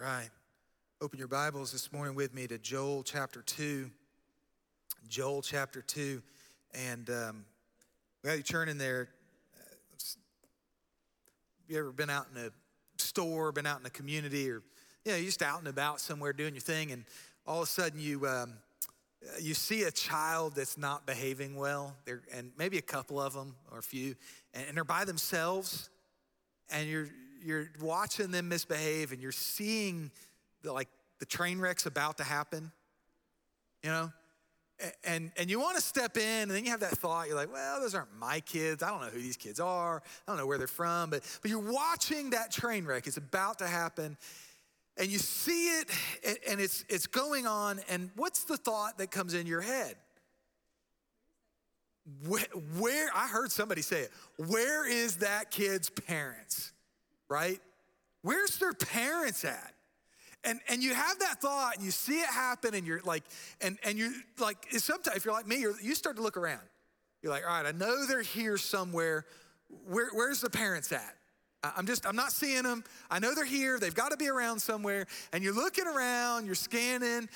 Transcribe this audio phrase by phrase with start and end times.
[0.00, 0.30] right.
[1.02, 3.90] Open your Bibles this morning with me to Joel chapter 2.
[5.08, 6.22] Joel chapter 2.
[6.72, 7.44] And um,
[8.22, 9.10] while you turn in there,
[11.68, 12.50] you ever been out in a
[12.96, 14.62] store, been out in a community, or
[15.04, 17.04] you know, you're just out and about somewhere doing your thing, and
[17.46, 18.54] all of a sudden you um,
[19.38, 23.54] you see a child that's not behaving well, They're, and maybe a couple of them
[23.70, 24.14] or a few,
[24.54, 25.90] and, and they're by themselves,
[26.70, 27.10] and you're
[27.42, 30.10] you're watching them misbehave and you're seeing
[30.62, 30.88] the, like
[31.18, 32.72] the train wreck's about to happen,
[33.82, 34.12] you know?
[35.04, 37.26] And, and you want to step in, and then you have that thought.
[37.26, 38.82] You're like, well, those aren't my kids.
[38.82, 40.02] I don't know who these kids are.
[40.26, 41.10] I don't know where they're from.
[41.10, 43.06] But, but you're watching that train wreck.
[43.06, 44.16] It's about to happen.
[44.96, 45.90] And you see it,
[46.48, 47.80] and it's, it's going on.
[47.90, 49.96] And what's the thought that comes in your head?
[52.26, 52.46] Where,
[52.78, 56.72] where, I heard somebody say it, where is that kid's parents?
[57.30, 57.60] Right?
[58.22, 59.72] Where's their parents at?
[60.44, 63.24] And, and you have that thought and you see it happen and you're like,
[63.60, 66.62] and, and you're like, sometimes if you're like me, you start to look around.
[67.22, 69.26] You're like, all right, I know they're here somewhere.
[69.86, 71.14] Where, where's the parents at?
[71.62, 72.84] I'm just, I'm not seeing them.
[73.10, 73.78] I know they're here.
[73.78, 75.06] They've got to be around somewhere.
[75.34, 77.28] And you're looking around, you're scanning,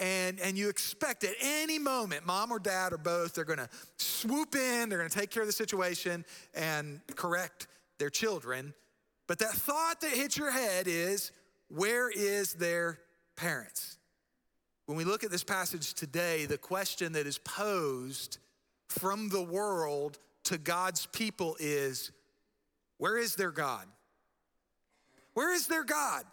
[0.00, 3.68] and, and you expect at any moment, mom or dad or both, they're going to
[3.96, 7.66] swoop in, they're going to take care of the situation and correct
[7.98, 8.72] their children
[9.32, 11.32] but that thought that hits your head is
[11.68, 12.98] where is their
[13.34, 13.96] parents?
[14.84, 18.36] When we look at this passage today, the question that is posed
[18.90, 22.12] from the world to God's people is
[22.98, 23.86] where is their God?
[25.32, 26.24] Where is their God?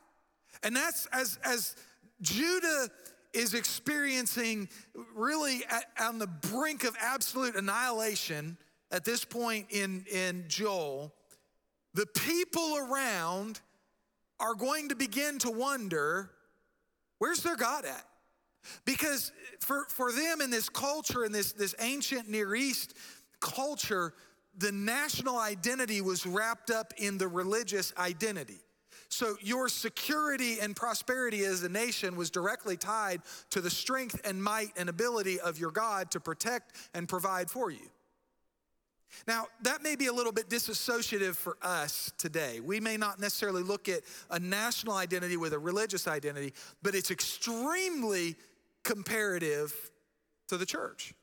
[0.62, 1.78] And that's as, as
[2.22, 2.90] Judah
[3.32, 4.68] is experiencing
[5.16, 8.58] really at, on the brink of absolute annihilation
[8.92, 11.14] at this point in, in Joel
[12.00, 13.60] the people around
[14.40, 16.32] are going to begin to wonder
[17.18, 18.06] where's their God at?
[18.86, 22.94] Because for, for them in this culture, in this, this ancient Near East
[23.42, 24.14] culture,
[24.58, 28.62] the national identity was wrapped up in the religious identity.
[29.10, 34.42] So your security and prosperity as a nation was directly tied to the strength and
[34.42, 37.90] might and ability of your God to protect and provide for you.
[39.28, 42.60] Now, that may be a little bit disassociative for us today.
[42.60, 47.12] We may not necessarily look at a national identity with a religious identity, but it's
[47.12, 48.36] extremely
[48.84, 49.74] comparative
[50.48, 51.14] to the church.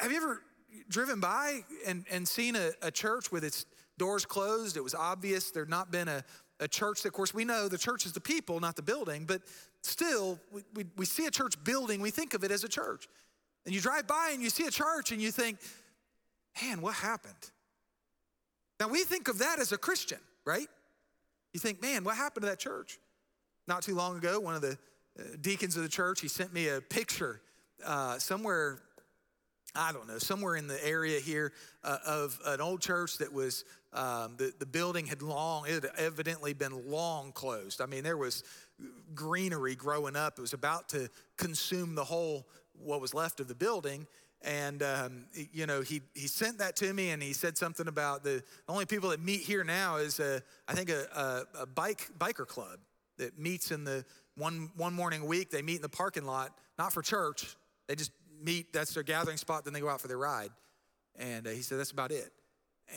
[0.00, 0.42] Have you ever
[0.88, 3.66] driven by and, and seen a, a church with its
[3.98, 4.76] doors closed?
[4.76, 6.24] It was obvious there'd not been a,
[6.60, 7.04] a church.
[7.04, 9.42] Of course, we know the church is the people, not the building, but
[9.82, 13.08] still, we, we, we see a church building, we think of it as a church.
[13.64, 15.58] And you drive by and you see a church and you think,
[16.60, 17.50] man, what happened?
[18.80, 20.66] Now we think of that as a Christian, right?
[21.52, 22.98] You think, man, what happened to that church?
[23.68, 24.76] Not too long ago, one of the
[25.18, 27.40] uh, deacons of the church, he sent me a picture
[27.84, 28.80] uh, somewhere,
[29.74, 31.52] I don't know, somewhere in the area here
[31.84, 35.90] uh, of an old church that was, um, the, the building had long, it had
[35.96, 37.80] evidently been long closed.
[37.80, 38.42] I mean, there was
[39.14, 40.38] greenery growing up.
[40.38, 42.46] It was about to consume the whole,
[42.82, 44.06] what was left of the building.
[44.44, 48.24] And, um, you know, he, he sent that to me and he said something about
[48.24, 52.08] the, only people that meet here now is, a, I think, a, a, a bike,
[52.18, 52.80] biker club
[53.18, 54.04] that meets in the
[54.36, 55.50] one, one morning a week.
[55.50, 57.56] They meet in the parking lot, not for church.
[57.86, 58.10] They just
[58.42, 60.50] meet, that's their gathering spot, then they go out for their ride.
[61.16, 62.32] And uh, he said, that's about it.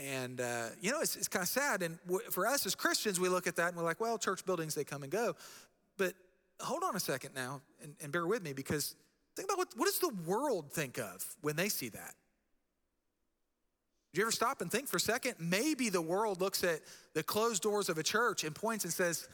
[0.04, 1.84] And, uh, you know, it's, it's kind of sad.
[1.84, 4.46] And w- for us as Christians, we look at that and we're like, well, church
[4.46, 5.36] buildings, they come and go.
[5.98, 6.14] But
[6.60, 8.96] hold on a second now and, and bear with me because
[9.36, 12.16] Think about what, what does the world think of when they see that?
[14.14, 15.36] Do you ever stop and think for a second?
[15.40, 16.80] Maybe the world looks at
[17.14, 19.28] the closed doors of a church and points and says,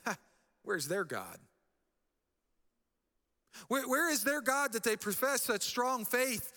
[0.63, 1.38] Where's their God?
[3.67, 6.51] Where, where is their God that they profess such strong faith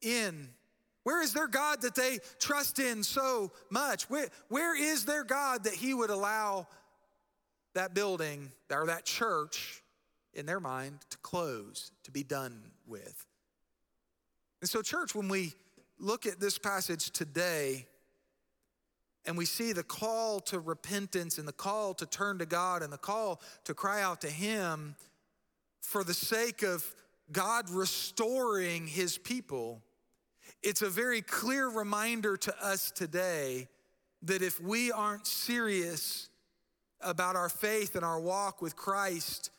[0.00, 0.48] in?
[1.02, 4.08] Where is their God that they trust in so much?
[4.08, 6.68] Where, where is their God that He would allow
[7.74, 9.81] that building or that church
[10.34, 13.26] in their mind to close, to be done with.
[14.60, 15.52] And so, church, when we
[15.98, 17.86] look at this passage today
[19.24, 22.92] and we see the call to repentance and the call to turn to God and
[22.92, 24.96] the call to cry out to Him
[25.80, 26.84] for the sake of
[27.30, 29.82] God restoring His people,
[30.62, 33.68] it's a very clear reminder to us today
[34.22, 36.28] that if we aren't serious
[37.00, 39.50] about our faith and our walk with Christ,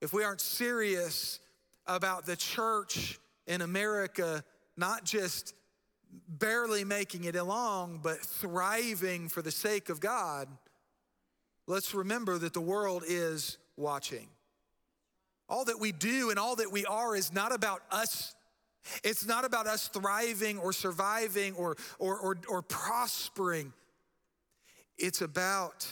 [0.00, 1.40] if we aren't serious
[1.86, 4.44] about the church in America
[4.76, 5.54] not just
[6.28, 10.48] barely making it along, but thriving for the sake of God,
[11.66, 14.28] let's remember that the world is watching.
[15.48, 18.34] All that we do and all that we are is not about us.
[19.02, 23.72] It's not about us thriving or surviving or, or, or, or prospering.
[24.96, 25.86] It's about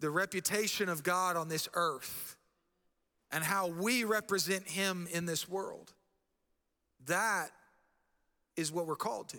[0.00, 2.37] the reputation of God on this earth
[3.32, 5.92] and how we represent Him in this world.
[7.06, 7.50] That
[8.56, 9.38] is what we're called to.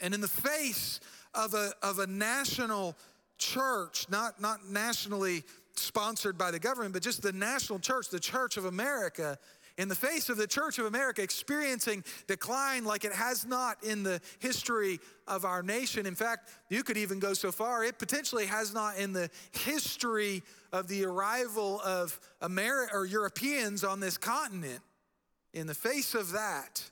[0.00, 1.00] And in the face
[1.34, 2.96] of a, of a national
[3.38, 8.56] church, not, not nationally sponsored by the government, but just the national church, the Church
[8.56, 9.38] of America,
[9.78, 14.02] in the face of the Church of America experiencing decline like it has not in
[14.02, 16.06] the history of our nation.
[16.06, 20.42] In fact, you could even go so far, it potentially has not in the history
[20.72, 24.80] of the arrival of America or Europeans on this continent.
[25.52, 26.82] In the face of that,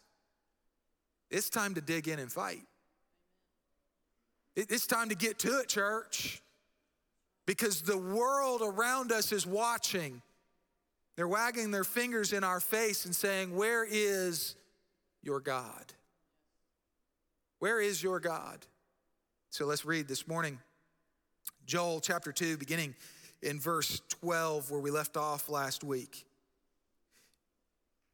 [1.31, 2.63] it's time to dig in and fight.
[4.57, 6.41] It's time to get to it, church,
[7.45, 10.23] because the world around us is watching.
[11.17, 14.57] They're wagging their fingers in our face and saying, Where is
[15.23, 15.93] your God?
[17.59, 18.67] Where is your God?
[19.51, 20.59] So let's read this morning
[21.67, 22.95] Joel chapter 2, beginning
[23.43, 26.27] in verse 12, where we left off last week.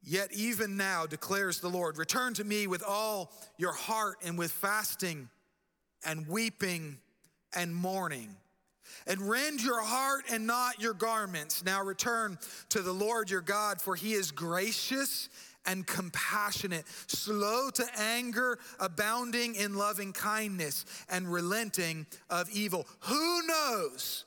[0.02, 4.50] Yet even now, declares the Lord, return to me with all your heart and with
[4.50, 5.28] fasting
[6.04, 6.98] and weeping
[7.54, 8.36] and mourning.
[9.06, 11.64] And rend your heart and not your garments.
[11.64, 12.38] Now return
[12.70, 15.28] to the Lord your God, for he is gracious
[15.66, 22.86] and compassionate, slow to anger, abounding in loving kindness, and relenting of evil.
[23.00, 24.24] Who knows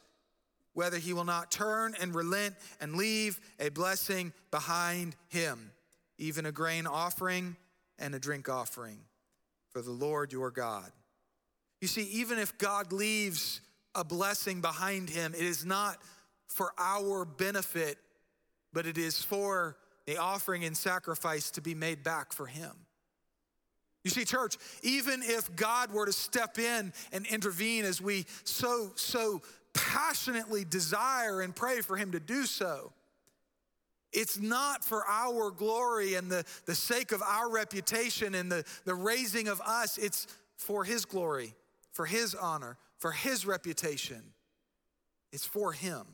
[0.74, 5.72] whether he will not turn and relent and leave a blessing behind him,
[6.18, 7.56] even a grain offering
[8.00, 9.00] and a drink offering
[9.72, 10.92] for the Lord your God?
[11.82, 13.60] You see, even if God leaves
[13.96, 15.98] a blessing behind him, it is not
[16.48, 17.98] for our benefit,
[18.74, 22.72] but it is for the offering and sacrifice to be made back for him.
[24.04, 28.92] You see, church, even if God were to step in and intervene as we so,
[28.96, 29.42] so
[29.74, 32.92] passionately desire and pray for him to do so,
[34.12, 38.94] it's not for our glory and the, the sake of our reputation and the, the
[38.94, 41.56] raising of us, it's for his glory
[41.94, 44.24] for his honor, for his reputation.
[45.34, 46.06] It's for him.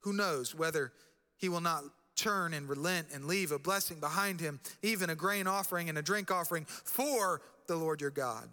[0.00, 0.92] Who knows whether
[1.38, 1.84] he will not
[2.16, 6.02] turn and relent and leave a blessing behind him, even a grain offering and a
[6.02, 8.46] drink offering for the Lord your God.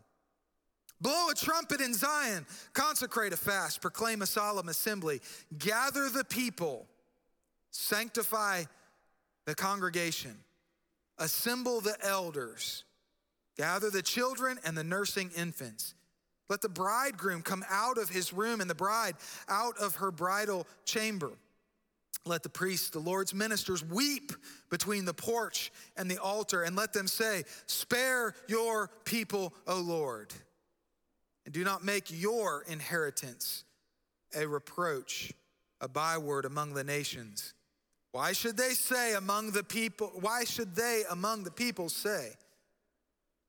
[1.02, 5.20] Blow a trumpet in Zion, consecrate a fast, proclaim a solemn assembly,
[5.58, 6.88] gather the people,
[7.72, 8.64] sanctify
[9.46, 10.38] the congregation,
[11.18, 12.86] assemble the elders
[13.58, 15.94] Gather the children and the nursing infants.
[16.50, 19.16] Let the bridegroom come out of his room and the bride
[19.50, 21.32] out of her bridal chamber.
[22.26, 24.32] Let the priests, the Lord's ministers, weep
[24.70, 30.34] between the porch and the altar, and let them say, Spare your people, O Lord,
[31.46, 33.64] and do not make your inheritance
[34.36, 35.34] a reproach,
[35.82, 37.54] a byword among the nations.
[38.12, 42.32] Why should they say among the people, why should they among the people say,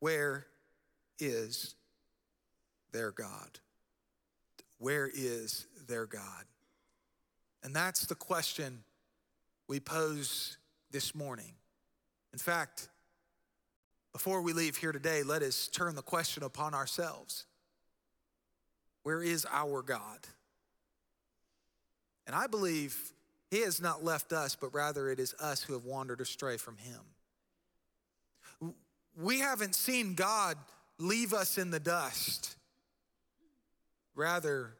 [0.00, 0.44] where
[1.20, 1.75] is
[2.96, 3.60] their God?
[4.78, 6.44] Where is their God?
[7.62, 8.84] And that's the question
[9.68, 10.56] we pose
[10.90, 11.52] this morning.
[12.32, 12.88] In fact,
[14.12, 17.44] before we leave here today, let us turn the question upon ourselves
[19.02, 20.20] Where is our God?
[22.26, 23.12] And I believe
[23.50, 26.78] He has not left us, but rather it is us who have wandered astray from
[26.78, 27.00] Him
[29.16, 30.56] we haven't seen God
[30.98, 32.55] leave us in the dust.
[34.16, 34.72] Rather,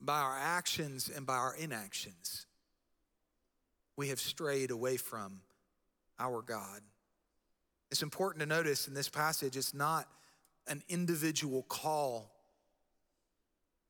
[0.00, 2.46] by our actions and by our inactions,
[3.96, 5.40] we have strayed away from
[6.18, 6.80] our God.
[7.90, 10.08] It's important to notice in this passage, it's not
[10.68, 12.30] an individual call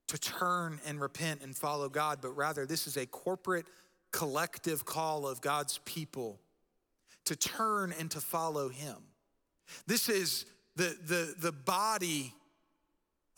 [0.09, 3.67] to turn and repent and follow God, but rather, this is a corporate,
[4.11, 6.41] collective call of God's people
[7.27, 8.97] to turn and to follow Him.
[9.87, 12.35] This is the, the, the body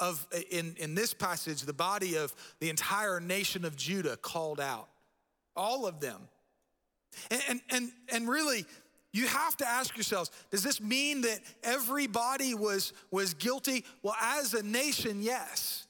[0.00, 4.88] of, in, in this passage, the body of the entire nation of Judah called out.
[5.56, 6.20] All of them.
[7.48, 8.64] And, and, and, really,
[9.12, 13.84] you have to ask yourselves does this mean that everybody was, was guilty?
[14.02, 15.86] Well, as a nation, yes.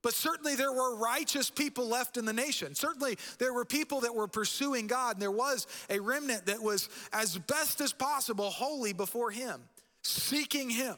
[0.00, 2.74] But certainly there were righteous people left in the nation.
[2.74, 6.88] Certainly there were people that were pursuing God, and there was a remnant that was,
[7.12, 9.60] as best as possible, holy before Him,
[10.02, 10.94] seeking Him.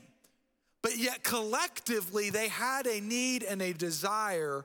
[0.82, 4.64] But yet collectively they had a need and a desire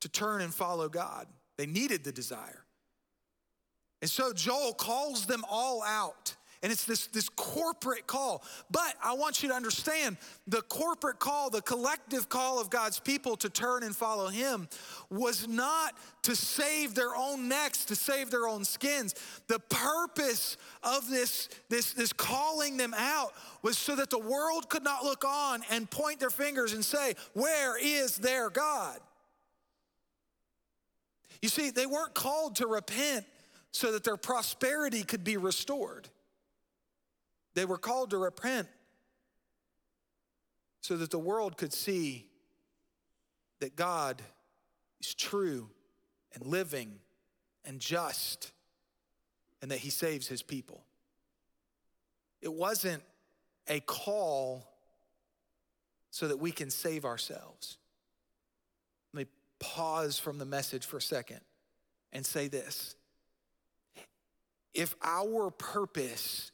[0.00, 1.26] to turn and follow God.
[1.56, 2.64] They needed the desire.
[4.00, 6.36] And so Joel calls them all out.
[6.62, 8.42] And it's this, this corporate call.
[8.70, 13.36] But I want you to understand the corporate call, the collective call of God's people
[13.38, 14.68] to turn and follow Him
[15.08, 19.14] was not to save their own necks, to save their own skins.
[19.46, 24.84] The purpose of this, this, this calling them out was so that the world could
[24.84, 28.98] not look on and point their fingers and say, Where is their God?
[31.40, 33.24] You see, they weren't called to repent
[33.72, 36.08] so that their prosperity could be restored.
[37.60, 38.68] They were called to repent
[40.80, 42.26] so that the world could see
[43.58, 44.22] that God
[44.98, 45.68] is true
[46.32, 47.00] and living
[47.66, 48.52] and just
[49.60, 50.86] and that he saves his people.
[52.40, 53.02] It wasn't
[53.68, 54.66] a call
[56.10, 57.76] so that we can save ourselves.
[59.12, 61.40] Let me pause from the message for a second
[62.10, 62.96] and say this.
[64.72, 66.52] If our purpose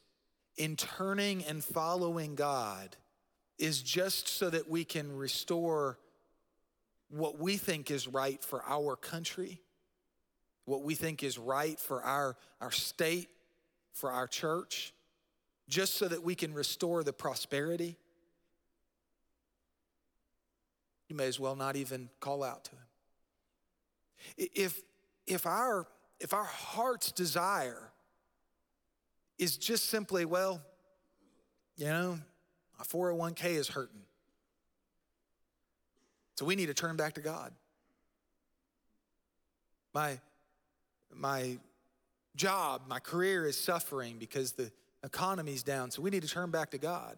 [0.57, 2.95] in turning and following God
[3.57, 5.97] is just so that we can restore
[7.09, 9.61] what we think is right for our country,
[10.65, 13.29] what we think is right for our, our state,
[13.93, 14.93] for our church,
[15.69, 17.97] just so that we can restore the prosperity,
[21.07, 24.49] you may as well not even call out to him.
[24.53, 24.81] If,
[25.25, 25.87] if, our,
[26.19, 27.91] if our heart's desire
[29.37, 30.61] is just simply, well,
[31.75, 32.19] you know,
[32.77, 34.01] my 401k is hurting.
[36.35, 37.51] So we need to turn back to God.
[39.93, 40.19] My,
[41.13, 41.57] my
[42.35, 44.71] job, my career is suffering because the
[45.03, 47.17] economy's down, so we need to turn back to God.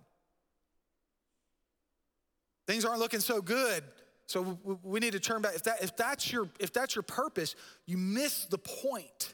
[2.68, 3.84] Things aren't looking so good,
[4.28, 5.56] so we need to turn back.
[5.56, 9.34] If, that, if, that's, your, if that's your purpose, you miss the point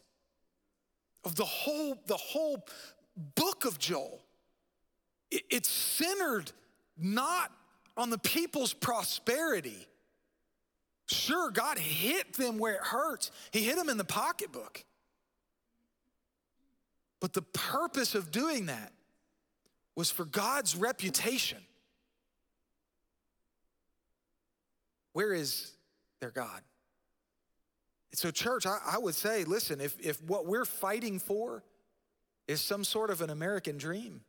[1.25, 2.65] of the whole, the whole
[3.35, 4.21] book of Joel.
[5.31, 6.51] it's centered
[6.97, 7.51] not
[7.97, 9.87] on the people's prosperity.
[11.07, 14.83] Sure, God hit them where it hurts, He hit them in the pocketbook.
[17.19, 18.91] But the purpose of doing that
[19.95, 21.57] was for God's reputation.
[25.13, 25.71] Where is
[26.19, 26.61] their God?
[28.17, 31.63] So, church, I, I would say, listen, if, if what we're fighting for
[32.47, 34.21] is some sort of an American dream,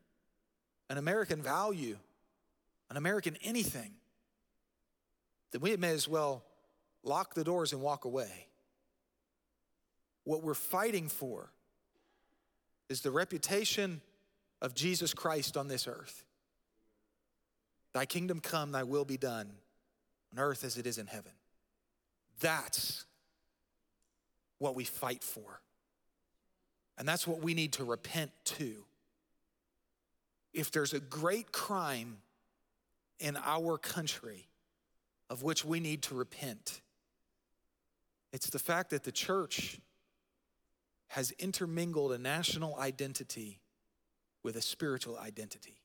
[0.88, 1.98] an American value,
[2.90, 3.92] an American anything,
[5.52, 6.44] then we may as well
[7.02, 8.48] lock the doors and walk away.
[10.24, 11.52] What we're fighting for
[12.88, 14.00] is the reputation
[14.62, 16.24] of Jesus Christ on this earth.
[17.92, 19.50] Thy kingdom come, thy will be done
[20.32, 21.32] on earth as it is in heaven.
[22.40, 23.04] That's
[24.58, 25.60] what we fight for.
[26.98, 28.84] And that's what we need to repent to.
[30.52, 32.18] If there's a great crime
[33.18, 34.48] in our country
[35.28, 36.80] of which we need to repent,
[38.32, 39.78] it's the fact that the church
[41.08, 43.60] has intermingled a national identity
[44.42, 45.80] with a spiritual identity.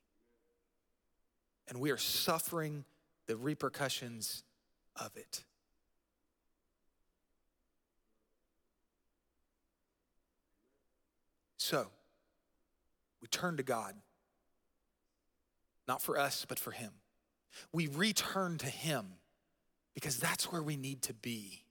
[1.67, 2.85] And we are suffering
[3.27, 4.43] the repercussions
[4.95, 5.43] of it.
[11.71, 11.87] So,
[13.21, 13.95] we turn to God,
[15.87, 16.91] not for us, but for Him.
[17.71, 19.05] We return to Him
[19.93, 21.63] because that's where we need to be.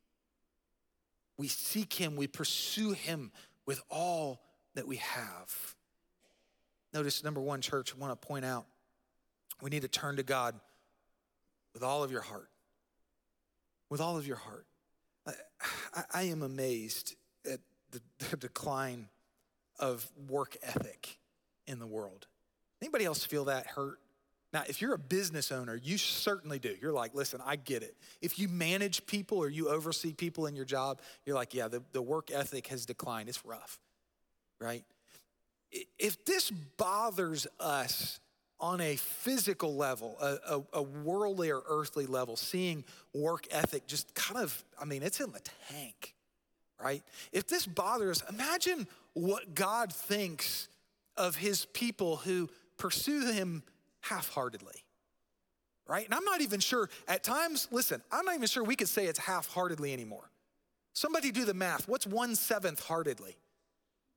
[1.37, 3.31] We seek Him, we pursue Him
[3.67, 4.41] with all
[4.75, 5.75] that we have.
[6.95, 8.65] Notice, number one, church, I want to point out
[9.61, 10.59] we need to turn to God
[11.75, 12.49] with all of your heart.
[13.91, 14.65] With all of your heart.
[15.27, 19.11] I, I, am amazed at the, the decline
[19.81, 21.19] of work ethic
[21.67, 22.29] in the world.
[22.81, 23.99] Anybody else feel that hurt?
[24.53, 26.75] Now, if you're a business owner, you certainly do.
[26.81, 27.97] You're like, listen, I get it.
[28.21, 31.83] If you manage people or you oversee people in your job, you're like, yeah, the,
[31.93, 33.29] the work ethic has declined.
[33.29, 33.79] It's rough,
[34.61, 34.85] right?
[35.99, 38.19] If this bothers us
[38.59, 42.85] on a physical level, a, a, a worldly or earthly level, seeing
[43.15, 46.15] work ethic just kind of, I mean, it's in the tank,
[46.83, 47.03] right?
[47.33, 50.69] If this bothers imagine what God thinks
[51.17, 52.49] of his people who
[52.79, 53.63] pursue him
[54.01, 54.85] half heartedly.
[55.87, 56.05] Right?
[56.05, 59.07] And I'm not even sure, at times, listen, I'm not even sure we could say
[59.07, 60.31] it's half heartedly anymore.
[60.93, 61.89] Somebody do the math.
[61.89, 63.37] What's one seventh heartedly?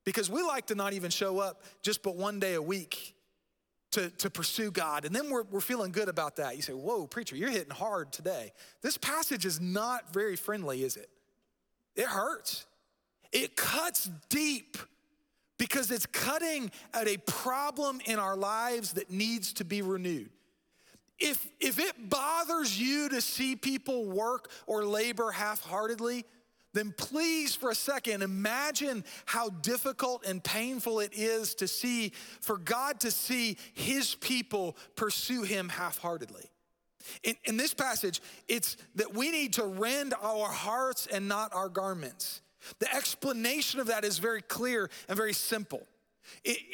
[0.06, 3.16] Because we like to not even show up just but one day a week
[3.92, 5.06] to, to pursue God.
[5.06, 6.56] And then we're, we're feeling good about that.
[6.56, 8.52] You say, Whoa, preacher, you're hitting hard today.
[8.82, 11.10] This passage is not very friendly, is it?
[11.96, 12.66] It hurts.
[13.34, 14.78] It cuts deep
[15.58, 20.30] because it's cutting at a problem in our lives that needs to be renewed.
[21.20, 26.26] If, if it bothers you to see people work or labor half heartedly,
[26.74, 32.12] then please, for a second, imagine how difficult and painful it is to see,
[32.42, 36.50] for God to see his people pursue him half heartedly.
[37.24, 41.70] In, in, this passage, it's that we need to rend our hearts and not our
[41.70, 42.42] garments.
[42.80, 45.88] The explanation of that is very clear and very simple.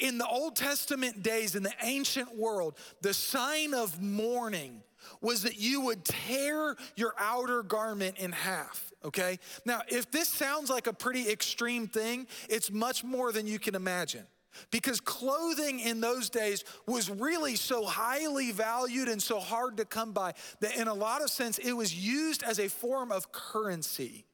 [0.00, 4.82] In the Old Testament days, in the ancient world, the sign of mourning
[5.20, 9.38] was that you would tear your outer garment in half, okay?
[9.64, 13.74] Now, if this sounds like a pretty extreme thing, it's much more than you can
[13.74, 14.26] imagine.
[14.70, 20.12] Because clothing in those days was really so highly valued and so hard to come
[20.12, 24.26] by that, in a lot of sense, it was used as a form of currency.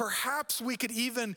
[0.00, 1.36] Perhaps we could even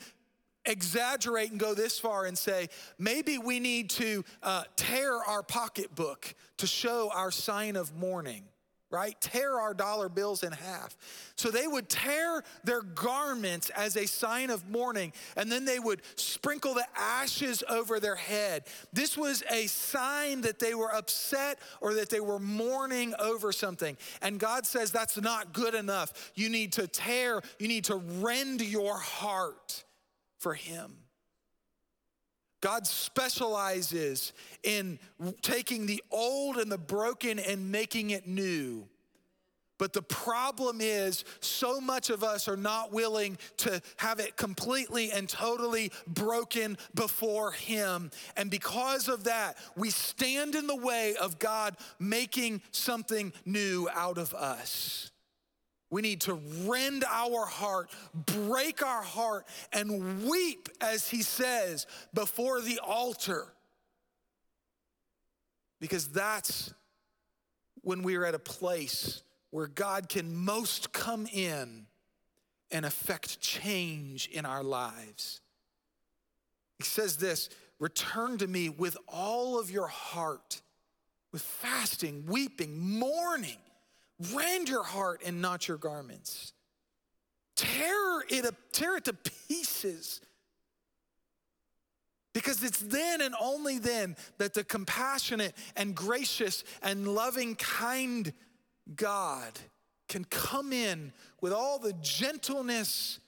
[0.65, 6.33] exaggerate and go this far and say maybe we need to uh, tear our pocketbook
[6.55, 8.45] to show our sign of mourning
[8.93, 9.19] right?
[9.19, 10.95] Tear our dollar bills in half.
[11.35, 16.01] So they would tear their garments as a sign of mourning, and then they would
[16.15, 18.65] sprinkle the ashes over their head.
[18.93, 23.97] This was a sign that they were upset or that they were mourning over something.
[24.21, 26.31] And God says that's not good enough.
[26.35, 29.83] You need to tear, you need to rend your heart
[30.37, 31.02] for Him.
[32.63, 34.31] God specializes
[34.63, 34.97] in
[35.41, 38.87] taking the old and the broken and making it new.
[39.77, 45.11] But the problem is, so much of us are not willing to have it completely
[45.11, 48.11] and totally broken before Him.
[48.37, 54.17] And because of that, we stand in the way of God making something new out
[54.17, 55.11] of us.
[55.93, 62.61] We need to rend our heart, break our heart, and weep, as he says, before
[62.61, 63.53] the altar.
[65.79, 66.73] Because that's
[67.83, 71.85] when we are at a place where God can most come in
[72.71, 75.41] and affect change in our lives.
[76.79, 80.59] He says this return to me with all of your heart,
[81.31, 83.59] with fasting, weeping, mourning
[84.31, 86.53] Rend your heart and not your garments.
[87.55, 90.21] Tear it, tear it to pieces.
[92.33, 98.33] Because it's then and only then that the compassionate and gracious and loving, kind
[98.95, 99.59] God
[100.07, 103.19] can come in with all the gentleness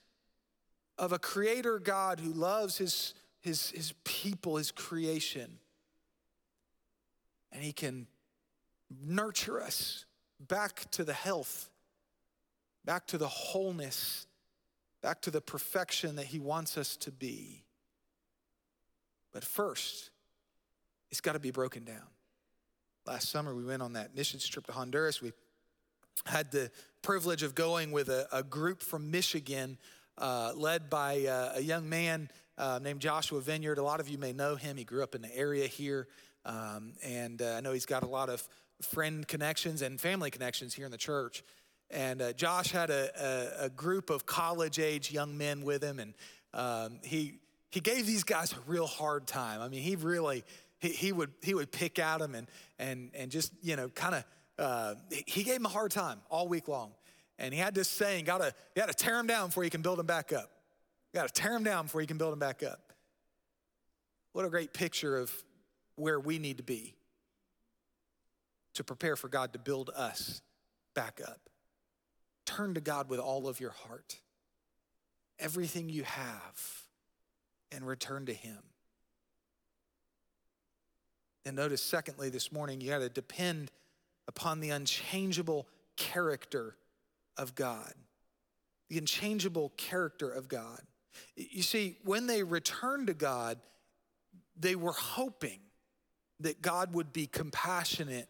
[0.98, 5.58] of a creator God who loves his, his, his people, his creation.
[7.52, 8.06] And he can
[9.04, 10.05] nurture us
[10.40, 11.70] back to the health,
[12.84, 14.26] back to the wholeness,
[15.02, 17.64] back to the perfection that He wants us to be.
[19.32, 20.10] But first,
[21.10, 22.06] it's got to be broken down.
[23.06, 25.22] Last summer, we went on that missions trip to Honduras.
[25.22, 25.32] We
[26.24, 26.70] had the
[27.02, 29.78] privilege of going with a, a group from Michigan,
[30.18, 33.78] uh, led by uh, a young man uh, named Joshua Vineyard.
[33.78, 34.76] A lot of you may know him.
[34.76, 36.08] He grew up in the area here.
[36.44, 38.46] Um, and uh, I know he's got a lot of
[38.82, 41.42] friend connections and family connections here in the church.
[41.90, 43.10] And uh, Josh had a,
[43.60, 46.14] a, a, group of college age young men with him, and
[46.52, 47.38] um, he,
[47.70, 49.60] he gave these guys a real hard time.
[49.60, 50.42] I mean, he really,
[50.80, 52.48] he, he, would, he would pick at them and,
[52.80, 54.24] and, and just, you know, kind of,
[54.58, 54.94] uh,
[55.26, 56.90] he gave them a hard time all week long.
[57.38, 59.98] And he had this saying, gotta, you gotta tear them down before you can build
[59.98, 60.50] them back up.
[61.12, 62.92] You gotta tear them down before you can build them back up.
[64.32, 65.32] What a great picture of
[65.94, 66.95] where we need to be
[68.76, 70.42] to prepare for God to build us
[70.94, 71.40] back up.
[72.44, 74.16] Turn to God with all of your heart,
[75.38, 76.82] everything you have,
[77.72, 78.58] and return to Him.
[81.44, 83.70] And notice, secondly, this morning, you got to depend
[84.28, 86.76] upon the unchangeable character
[87.36, 87.92] of God.
[88.88, 90.80] The unchangeable character of God.
[91.34, 93.58] You see, when they returned to God,
[94.58, 95.60] they were hoping
[96.40, 98.28] that God would be compassionate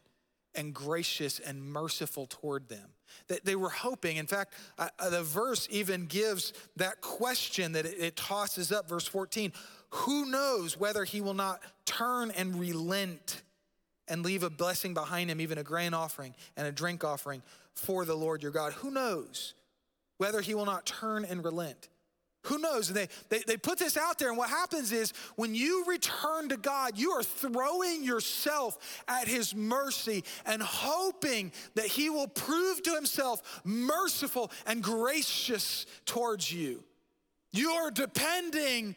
[0.56, 2.88] and gracious and merciful toward them.
[3.28, 4.16] That they were hoping.
[4.16, 9.06] In fact, uh, the verse even gives that question that it, it tosses up, verse
[9.06, 9.52] 14
[9.90, 13.42] Who knows whether he will not turn and relent
[14.08, 17.42] and leave a blessing behind him, even a grain offering and a drink offering
[17.74, 18.72] for the Lord your God?
[18.74, 19.54] Who knows
[20.18, 21.88] whether he will not turn and relent?
[22.46, 22.88] Who knows?
[22.88, 26.48] And they, they, they put this out there, and what happens is when you return
[26.50, 32.82] to God, you are throwing yourself at His mercy and hoping that He will prove
[32.84, 36.84] to Himself merciful and gracious towards you.
[37.52, 38.94] You are depending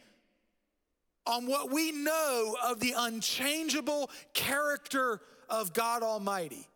[1.26, 6.68] on what we know of the unchangeable character of God Almighty.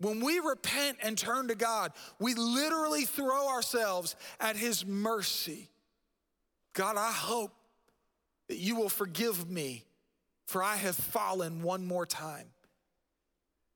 [0.00, 5.68] When we repent and turn to God, we literally throw ourselves at His mercy.
[6.72, 7.52] God, I hope
[8.48, 9.84] that you will forgive me,
[10.46, 12.46] for I have fallen one more time.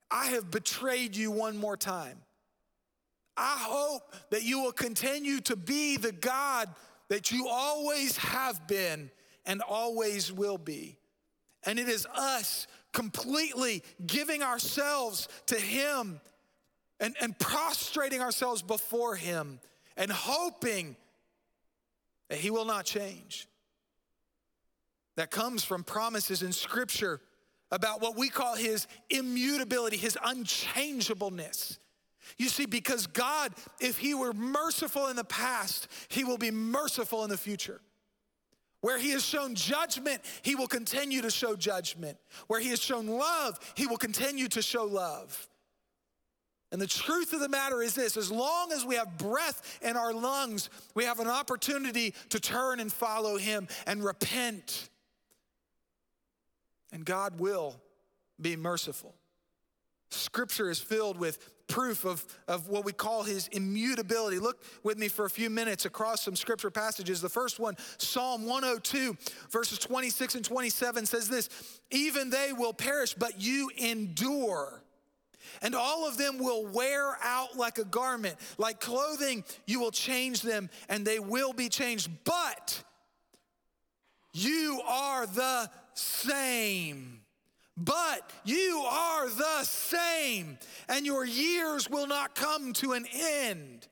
[0.09, 2.17] I have betrayed you one more time.
[3.37, 6.69] I hope that you will continue to be the God
[7.09, 9.11] that you always have been
[9.45, 10.97] and always will be.
[11.65, 16.21] And it is us completely giving ourselves to Him
[16.99, 19.59] and, and prostrating ourselves before Him
[19.97, 20.95] and hoping
[22.29, 23.47] that He will not change.
[25.17, 27.19] That comes from promises in Scripture
[27.69, 31.77] about what we call His immutability, His unchangeableness.
[32.37, 37.25] You see, because God, if He were merciful in the past, He will be merciful
[37.25, 37.81] in the future.
[38.81, 42.17] Where he has shown judgment, he will continue to show judgment.
[42.47, 45.47] Where he has shown love, he will continue to show love.
[46.71, 49.95] And the truth of the matter is this as long as we have breath in
[49.95, 54.89] our lungs, we have an opportunity to turn and follow him and repent.
[56.91, 57.75] And God will
[58.41, 59.15] be merciful.
[60.09, 64.39] Scripture is filled with proof of, of what we call his immutability.
[64.39, 67.21] Look with me for a few minutes across some scripture passages.
[67.21, 69.17] The first one, Psalm 102,
[69.49, 71.49] verses 26 and 27 says this
[71.91, 74.81] Even they will perish, but you endure.
[75.61, 78.35] And all of them will wear out like a garment.
[78.57, 82.09] Like clothing, you will change them and they will be changed.
[82.23, 82.83] But
[84.33, 87.21] you are the same
[87.77, 90.57] but you are the same,
[90.87, 93.87] and your years will not come to an end.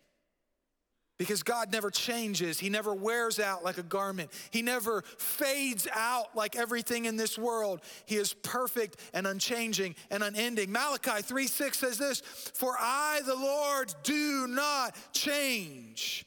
[1.19, 2.59] Because God never changes.
[2.59, 4.31] He never wears out like a garment.
[4.49, 7.81] He never fades out like everything in this world.
[8.05, 10.71] He is perfect and unchanging and unending.
[10.71, 12.21] Malachi 3 6 says this
[12.55, 16.25] For I, the Lord, do not change.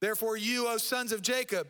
[0.00, 1.68] Therefore, you, O sons of Jacob,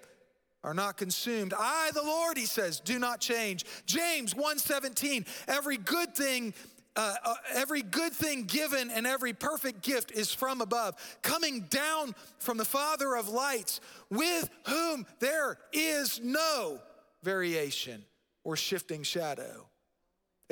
[0.64, 1.54] are not consumed.
[1.58, 3.64] I, the Lord, he says, do not change.
[3.86, 6.54] James 1:17, every good thing
[6.94, 12.14] uh, uh, every good thing given and every perfect gift is from above, coming down
[12.38, 16.80] from the Father of lights, with whom there is no
[17.22, 18.04] variation
[18.44, 19.66] or shifting shadow.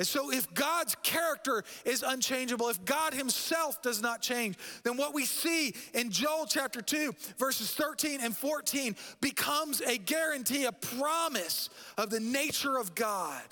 [0.01, 5.13] And so, if God's character is unchangeable, if God Himself does not change, then what
[5.13, 11.69] we see in Joel chapter 2, verses 13 and 14, becomes a guarantee, a promise
[11.99, 13.43] of the nature of God.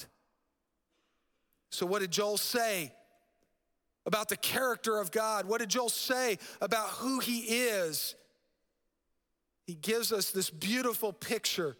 [1.70, 2.94] So, what did Joel say
[4.08, 5.46] about the character of God?
[5.46, 8.16] What did Joel say about who He is?
[9.68, 11.78] He gives us this beautiful picture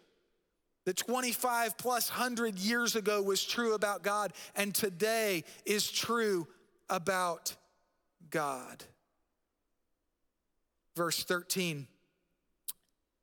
[0.84, 6.46] that 25 plus hundred years ago was true about God and today is true
[6.88, 7.54] about
[8.30, 8.84] God.
[10.96, 11.86] Verse 13,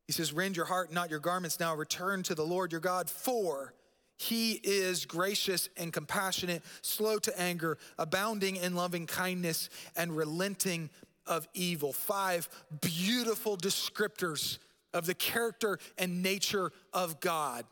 [0.06, 1.76] he says, Rend your heart, not your garments now.
[1.76, 3.74] Return to the Lord your God, for
[4.18, 10.90] he is gracious and compassionate, slow to anger, abounding in loving kindness, and relenting
[11.28, 11.94] of evil.
[11.94, 12.50] Five
[12.82, 14.58] beautiful descriptors
[14.98, 17.66] of the character and nature of God.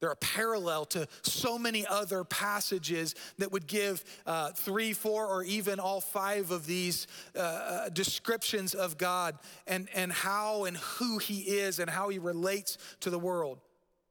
[0.00, 5.42] They're a parallel to so many other passages that would give uh, three, four, or
[5.44, 11.18] even all five of these uh, uh, descriptions of God and, and how and who
[11.18, 13.60] He is and how He relates to the world.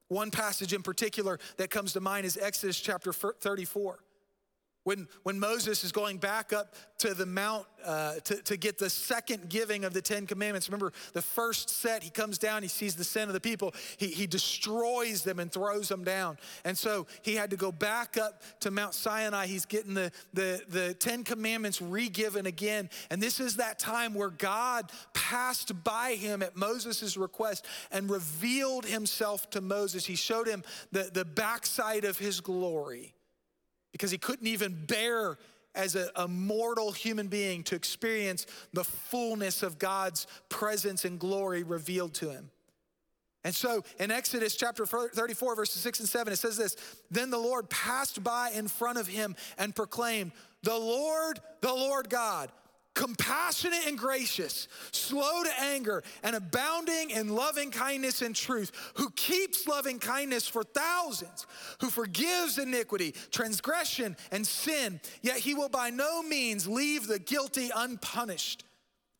[0.07, 3.99] One passage in particular that comes to mind is Exodus chapter 34.
[4.83, 8.89] When, when Moses is going back up to the mount uh, to, to get the
[8.89, 12.95] second giving of the Ten Commandments, remember the first set, he comes down, he sees
[12.95, 16.37] the sin of the people, he, he destroys them and throws them down.
[16.65, 19.47] And so he had to go back up to Mount Sinai.
[19.47, 22.89] He's getting the, the, the Ten Commandments re given again.
[23.09, 28.85] And this is that time where God passed by him at Moses' request and revealed
[28.85, 30.05] himself to Moses.
[30.05, 33.12] He showed him the, the backside of his glory
[33.93, 35.37] because he couldn't even bear
[35.75, 41.63] as a, a, mortal human being to experience the fullness of God's presence and glory
[41.63, 42.51] revealed to him.
[43.43, 46.75] And so in Exodus chapter 34, verses 6 and 7, it says this
[47.11, 50.31] Then the Lord passed by in front of him and proclaimed,
[50.63, 52.51] The Lord, the Lord God,
[52.93, 59.67] compassionate and gracious, slow to anger, and abounding in loving kindness and truth, who keeps
[59.67, 61.47] loving kindness for thousands,
[61.81, 67.71] who forgives iniquity, transgression, and sin, yet he will by no means leave the guilty
[67.75, 68.63] unpunished,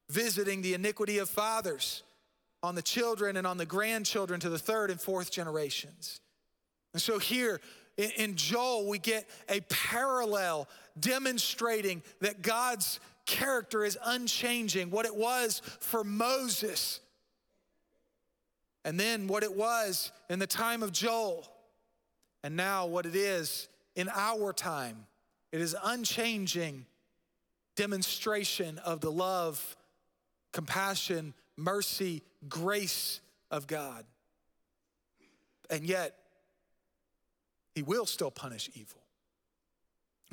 [0.10, 2.04] visiting the iniquity of fathers
[2.62, 6.22] on the children and on the grandchildren to the third and fourth generations.
[6.94, 7.60] And so here,
[7.98, 10.68] in Joel, we get a parallel
[11.00, 17.00] demonstrating that God's character is unchanging, what it was for Moses,
[18.86, 21.48] and then what it was in the time of Joel,
[22.44, 25.06] and now what it is in our time.
[25.52, 26.86] It is unchanging
[27.76, 29.76] demonstration of the love,
[30.52, 34.06] compassion, mercy, grace of God.
[35.70, 36.16] And yet,
[37.76, 39.03] He will still punish evil.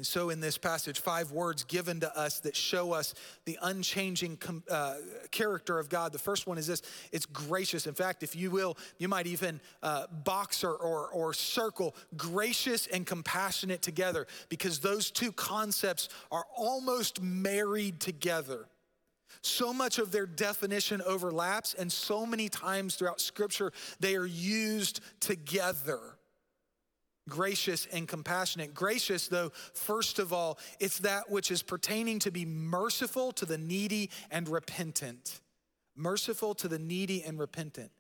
[0.01, 3.13] And so, in this passage, five words given to us that show us
[3.45, 4.39] the unchanging
[4.71, 4.95] uh,
[5.31, 6.13] character of God.
[6.13, 6.81] The first one is this
[7.13, 7.87] it's gracious.
[7.87, 12.87] In fact, if you will, you might even uh, box or, or, or circle gracious
[12.87, 18.69] and compassionate together because those two concepts are almost married together.
[19.43, 25.01] So much of their definition overlaps, and so many times throughout Scripture, they are used
[25.21, 26.01] together
[27.31, 28.75] gracious and compassionate.
[28.75, 33.57] Gracious, though, first of all, it's that which is pertaining to be merciful to the
[33.57, 35.41] needy and repentant.
[35.97, 37.91] Merciful to the needy and repentant.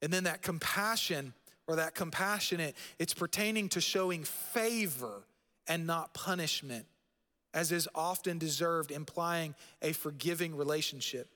[0.00, 1.32] And then that compassion
[1.66, 5.24] or that compassionate, it's pertaining to showing favor
[5.66, 6.86] and not punishment,
[7.54, 11.28] as is often deserved, implying a forgiving relationship.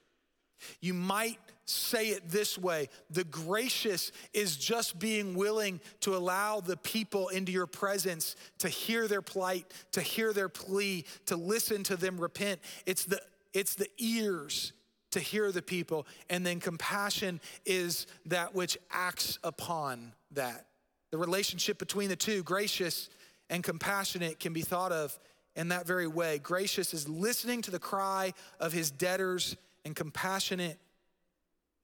[0.80, 6.76] You might say it this way the gracious is just being willing to allow the
[6.76, 11.96] people into your presence to hear their plight, to hear their plea, to listen to
[11.96, 12.60] them repent.
[12.86, 13.20] It's the,
[13.52, 14.72] it's the ears
[15.12, 16.06] to hear the people.
[16.30, 20.66] And then compassion is that which acts upon that.
[21.10, 23.08] The relationship between the two, gracious
[23.48, 25.18] and compassionate, can be thought of
[25.54, 26.38] in that very way.
[26.38, 30.80] Gracious is listening to the cry of his debtors and compassionate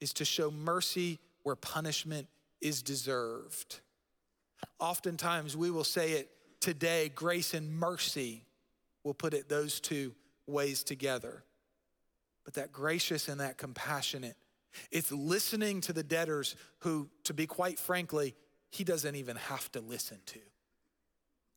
[0.00, 2.26] is to show mercy where punishment
[2.60, 3.78] is deserved.
[4.80, 6.28] Oftentimes we will say it
[6.60, 8.44] today grace and mercy,
[9.04, 10.16] we'll put it those two
[10.48, 11.44] ways together.
[12.44, 14.36] But that gracious and that compassionate,
[14.90, 18.34] it's listening to the debtors who, to be quite frankly,
[18.72, 20.40] he doesn't even have to listen to.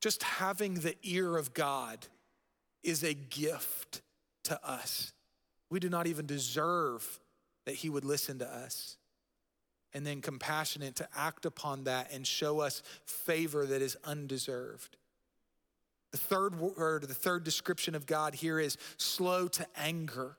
[0.00, 2.06] Just having the ear of God
[2.84, 4.02] is a gift
[4.44, 5.12] to us.
[5.70, 7.20] We do not even deserve
[7.64, 8.96] that he would listen to us.
[9.92, 14.96] And then compassionate to act upon that and show us favor that is undeserved.
[16.12, 20.36] The third word, the third description of God here is slow to anger.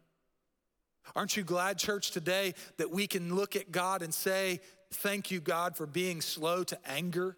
[1.15, 4.59] Aren't you glad, church, today that we can look at God and say,
[4.91, 7.35] Thank you, God, for being slow to anger?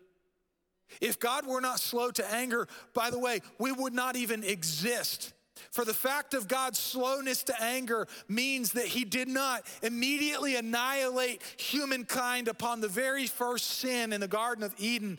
[1.02, 5.34] If God were not slow to anger, by the way, we would not even exist.
[5.80, 11.42] For the fact of God's slowness to anger means that he did not immediately annihilate
[11.56, 15.18] humankind upon the very first sin in the Garden of Eden,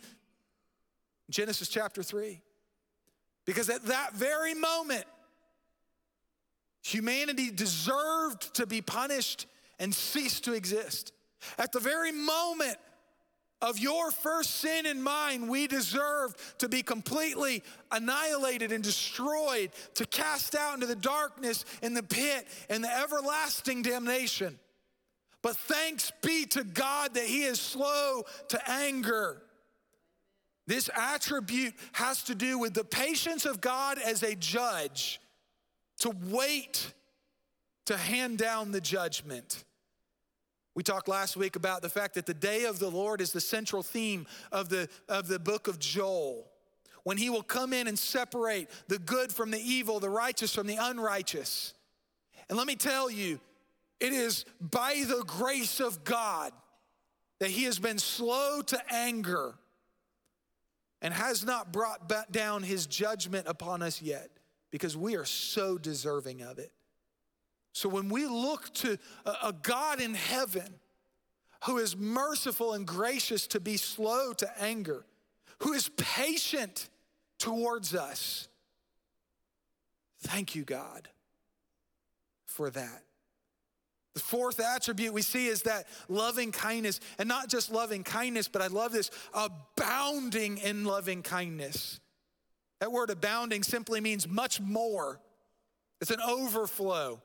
[1.31, 2.43] Genesis chapter 3.
[3.47, 5.07] Because at that very moment,
[6.83, 9.47] humanity deserved to be punished
[9.79, 11.15] and cease to exist.
[11.57, 12.77] At the very moment
[13.63, 20.07] of your first sin and mine, we deserved to be completely annihilated and destroyed, to
[20.07, 24.59] cast out into the darkness in the pit and the everlasting damnation.
[25.43, 29.43] But thanks be to God that He is slow to anger.
[30.67, 35.21] This attribute has to do with the patience of God as a judge
[35.99, 36.93] to wait
[37.87, 39.65] to hand down the judgment.
[40.75, 43.41] We talked last week about the fact that the day of the Lord is the
[43.41, 46.47] central theme of the, of the book of Joel.
[47.03, 50.67] When he will come in and separate the good from the evil, the righteous from
[50.67, 51.75] the unrighteous.
[52.49, 53.41] And let me tell you,
[53.99, 56.53] it is by the grace of God
[57.39, 59.55] that he has been slow to anger
[61.03, 64.31] and has not brought down his judgment upon us yet
[64.71, 66.71] because we are so deserving of it.
[67.73, 70.75] So when we look to a God in heaven
[71.65, 75.05] who is merciful and gracious to be slow to anger,
[75.61, 76.89] who is patient
[77.39, 78.49] towards us,
[80.23, 81.09] thank you, God,
[82.45, 83.03] for that.
[84.15, 88.61] The fourth attribute we see is that loving kindness, and not just loving kindness, but
[88.61, 92.01] I love this abounding in loving kindness.
[92.81, 95.21] That word abounding simply means much more
[96.01, 97.21] it's an overflow.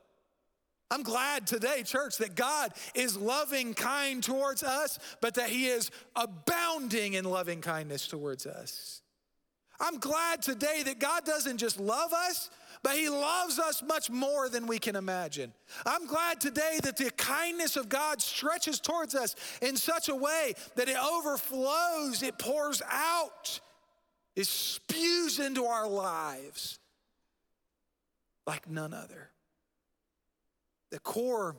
[0.91, 5.89] I'm glad today, church, that God is loving kind towards us, but that He is
[6.15, 9.01] abounding in loving kindness towards us.
[9.79, 12.49] I'm glad today that God doesn't just love us,
[12.83, 15.53] but He loves us much more than we can imagine.
[15.87, 20.53] I'm glad today that the kindness of God stretches towards us in such a way
[20.75, 23.59] that it overflows, it pours out,
[24.35, 26.77] it spews into our lives
[28.45, 29.31] like none other.
[30.95, 31.57] The core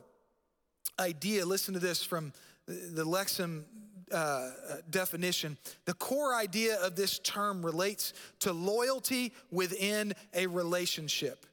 [0.97, 2.33] idea, listen to this from
[2.65, 3.65] the Lexham
[4.11, 4.49] uh,
[4.89, 5.59] definition.
[5.85, 11.45] The core idea of this term relates to loyalty within a relationship.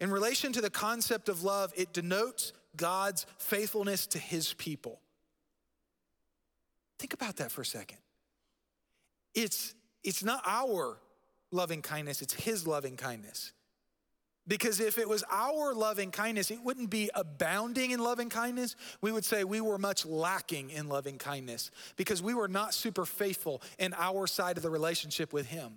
[0.00, 5.00] In relation to the concept of love, it denotes God's faithfulness to his people.
[6.98, 7.98] Think about that for a second.
[9.36, 10.98] It's, it's not our
[11.52, 13.52] loving kindness, it's his loving kindness.
[14.50, 18.74] Because if it was our loving kindness, it wouldn't be abounding in loving kindness.
[19.00, 23.06] We would say we were much lacking in loving kindness because we were not super
[23.06, 25.74] faithful in our side of the relationship with Him.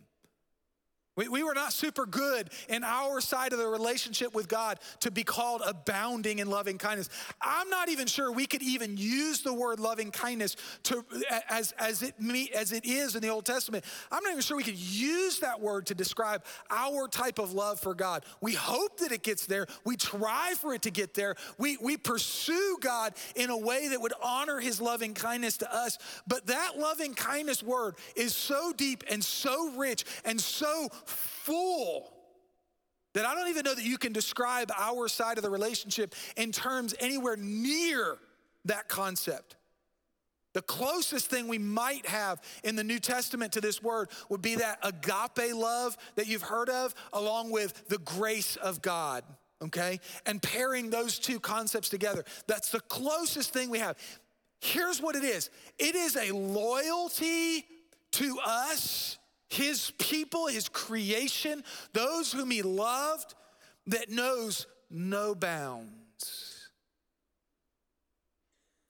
[1.16, 5.12] We, we were not super good in our side of the relationship with God to
[5.12, 7.10] be called abounding in loving kindness.
[7.40, 11.06] I'm not even sure we could even use the word loving kindness to,
[11.50, 12.16] as, as, it,
[12.56, 13.86] as it is in the Old Testament.
[14.12, 17.80] I'm not even sure we could use that word to describe our type of love
[17.80, 18.26] for God.
[18.42, 21.96] We hope that it gets there, we try for it to get there, we, we
[21.98, 26.00] pursue God in a way that would honor his loving kindness to us.
[26.26, 30.90] But that loving kindness word is so deep and so rich and so
[31.44, 32.14] full
[33.14, 36.52] that I don't even know that you can describe our side of the relationship in
[36.52, 38.18] terms anywhere near
[38.66, 39.56] that concept.
[40.54, 44.56] The closest thing we might have in the New Testament to this word would be
[44.56, 49.24] that agape love that you've heard of, along with the grace of God,
[49.64, 50.00] okay?
[50.26, 52.24] And pairing those two concepts together.
[52.48, 53.98] That's the closest thing we have.
[54.60, 57.66] Here's what it is it is a loyalty
[58.14, 59.18] to us
[59.54, 61.64] his people, his creation,
[61.94, 63.36] those whom he loved,
[63.88, 66.70] that knows no bounds.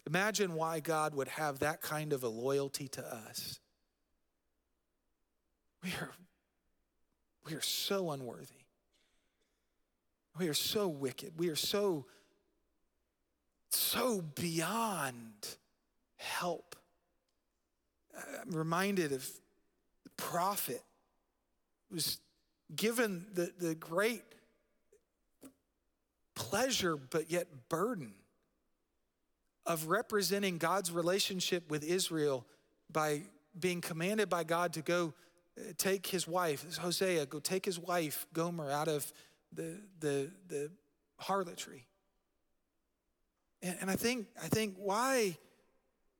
[0.08, 3.60] Imagine why God would have that kind of a loyalty to us.
[5.84, 6.12] We are,
[7.46, 8.64] we are so unworthy.
[10.38, 11.34] We are so wicked.
[11.38, 12.06] We are so,
[13.70, 15.58] so beyond
[16.16, 16.76] help.
[18.42, 19.30] I'm reminded of
[20.18, 20.82] prophet
[21.92, 22.20] was
[22.76, 24.24] given the, the great
[26.36, 28.14] pleasure, but yet burden
[29.66, 32.46] of representing God's relationship with Israel
[32.92, 33.22] by
[33.60, 35.14] being commanded by God to go
[35.58, 39.12] uh, take his wife, Hosea, go take his wife, Gomer, out of
[39.54, 40.72] the, the, the
[41.18, 41.86] harlotry.
[43.62, 45.38] And, and I think, I think why,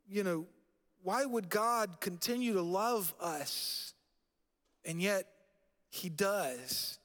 [0.08, 0.46] you know,
[1.04, 3.94] why would God continue to love us?
[4.86, 5.28] And yet,
[5.90, 6.98] He does.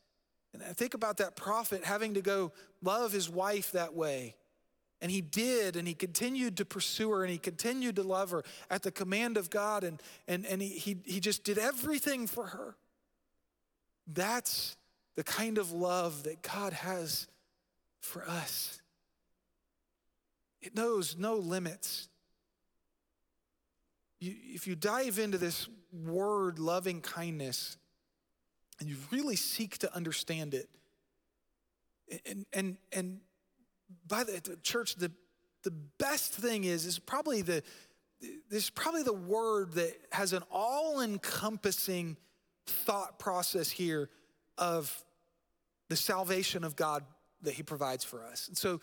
[0.52, 4.34] And I think about that prophet having to go love his wife that way.
[5.00, 8.42] And he did, and he continued to pursue her, and he continued to love her
[8.68, 12.46] at the command of God, and, and, and he, he, he just did everything for
[12.46, 12.74] her.
[14.12, 14.76] That's
[15.14, 17.28] the kind of love that God has
[18.00, 18.80] for us.
[20.60, 22.08] It knows no limits
[24.20, 27.76] you, if you dive into this word, loving kindness,
[28.80, 30.68] and you really seek to understand it,
[32.24, 33.20] and, and, and
[34.06, 35.10] by the, the church, the,
[35.62, 37.62] the best thing is, is probably the,
[38.50, 42.16] this is probably the word that has an all encompassing
[42.66, 44.10] thought process here
[44.56, 45.04] of
[45.88, 47.04] the salvation of God
[47.42, 48.48] that He provides for us.
[48.48, 48.80] And so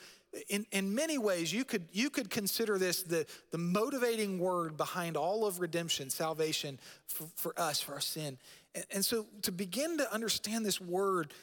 [0.49, 5.17] in, in many ways, you could, you could consider this the, the motivating word behind
[5.17, 8.37] all of redemption, salvation for, for us, for our sin.
[8.73, 11.33] And, and, so to begin to understand this word,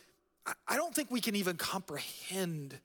[0.46, 2.78] I, I don't think we can even comprehend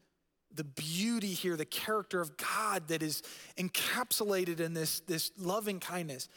[0.53, 3.21] the beauty here, the character of God that is
[3.57, 6.29] encapsulated in this, this loving kindness.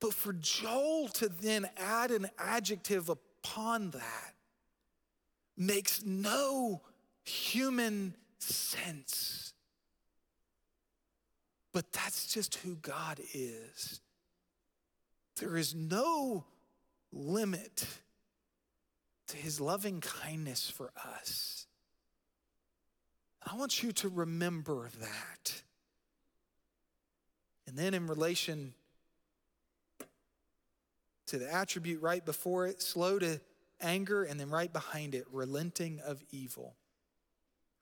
[0.00, 4.34] But for Joel to then add an adjective upon that
[5.56, 6.82] makes no
[7.22, 8.14] human
[8.44, 9.52] sense.
[11.72, 14.00] But that's just who God is.
[15.40, 16.44] There is no
[17.12, 17.86] limit
[19.28, 21.66] to his loving kindness for us.
[23.44, 25.62] I want you to remember that.
[27.66, 28.74] And then, in relation
[31.26, 33.40] to the attribute right before it, slow to
[33.80, 36.74] anger, and then right behind it, relenting of evil.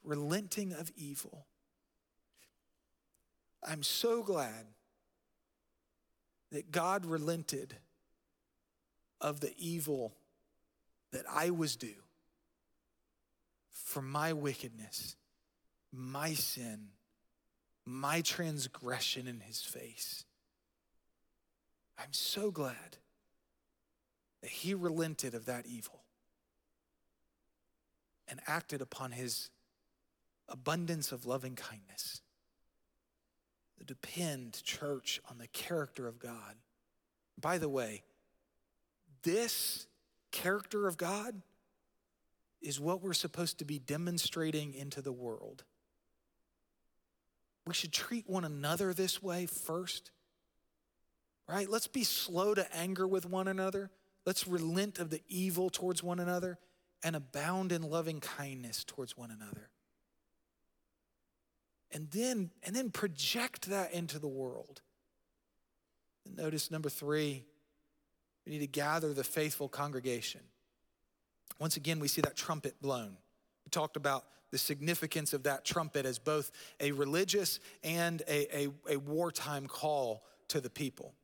[0.05, 1.46] Relenting of evil.
[3.62, 4.66] I'm so glad
[6.50, 7.74] that God relented
[9.20, 10.12] of the evil
[11.12, 12.03] that I was due
[13.70, 15.16] for my wickedness,
[15.92, 16.88] my sin,
[17.84, 20.24] my transgression in his face.
[21.98, 22.96] I'm so glad
[24.40, 26.00] that he relented of that evil
[28.26, 29.50] and acted upon his
[30.53, 32.20] abundance of loving kindness.
[33.84, 36.55] Depend, church, on the character of God.
[37.40, 38.05] By the way,
[39.24, 39.88] this
[40.30, 41.42] character of God
[42.61, 45.64] is what we're supposed to be demonstrating into the world.
[47.66, 50.12] We should treat one another this way first,
[51.48, 51.68] right?
[51.68, 53.90] Let's be slow to anger with one another.
[54.24, 56.59] Let's relent of the evil towards one another
[57.03, 59.72] and abound in loving kindness towards one another.
[61.93, 64.80] And then, and then project that into the world.
[66.24, 67.45] And notice number three,
[68.47, 70.40] we need to gather the faithful congregation.
[71.59, 73.16] Once again, we see that trumpet blown.
[73.64, 78.68] We talked about the significance of that trumpet as both a religious and a, a,
[78.90, 81.14] a wartime call to the people.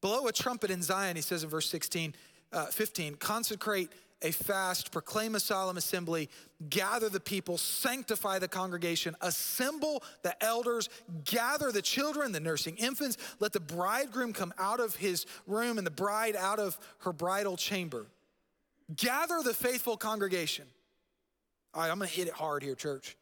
[0.00, 2.14] Blow a trumpet in Zion, he says in verse 16,
[2.52, 3.90] uh, 15, consecrate
[4.24, 6.30] a fast, proclaim a solemn assembly,
[6.70, 10.88] gather the people, sanctify the congregation, assemble the elders,
[11.24, 15.86] gather the children, the nursing infants, let the bridegroom come out of his room and
[15.86, 18.06] the bride out of her bridal chamber.
[18.96, 20.64] Gather the faithful congregation.
[21.74, 23.16] All right, I'm gonna hit it hard here, church.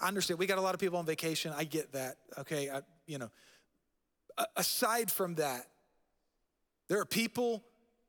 [0.00, 1.52] I understand we got a lot of people on vacation.
[1.54, 2.16] I get that.
[2.38, 3.30] Okay, I, you know.
[4.54, 5.66] Aside from that,
[6.88, 7.64] there are people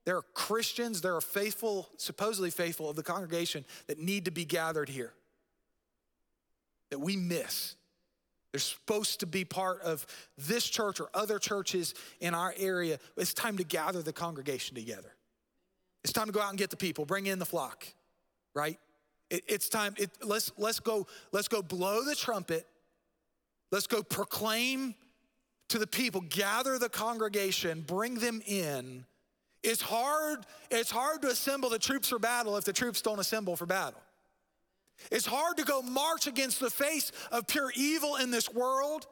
[0.07, 4.45] there are Christians, there are faithful, supposedly faithful of the congregation that need to be
[4.45, 5.11] gathered here,
[6.91, 7.75] that we miss.
[8.53, 12.99] They're supposed to be part of this church or other churches in our area.
[13.17, 15.13] It's time to gather the congregation together.
[16.05, 17.85] It's time to go out and get the people, bring in the flock,
[18.53, 18.79] right?
[19.29, 19.93] It, it's time.
[19.97, 21.05] It, let's let's go.
[21.33, 22.65] Let's go blow the trumpet.
[23.73, 24.95] Let's go proclaim
[25.67, 26.21] to the people.
[26.29, 27.81] Gather the congregation.
[27.85, 29.03] Bring them in
[29.63, 33.55] it's hard, it's hard to assemble the troops for battle if the troops don't assemble
[33.55, 34.01] for battle.
[35.11, 39.07] It's hard to go march against the face of pure evil in this world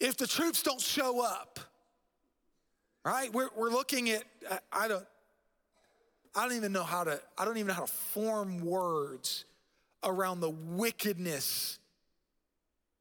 [0.00, 1.60] if the troops don't show up.
[3.04, 3.32] Right?
[3.32, 4.24] We're, we're looking at,
[4.72, 5.04] I don't,
[6.34, 9.44] I don't even know how to, I don't even know how to form words
[10.04, 11.78] around the wickedness,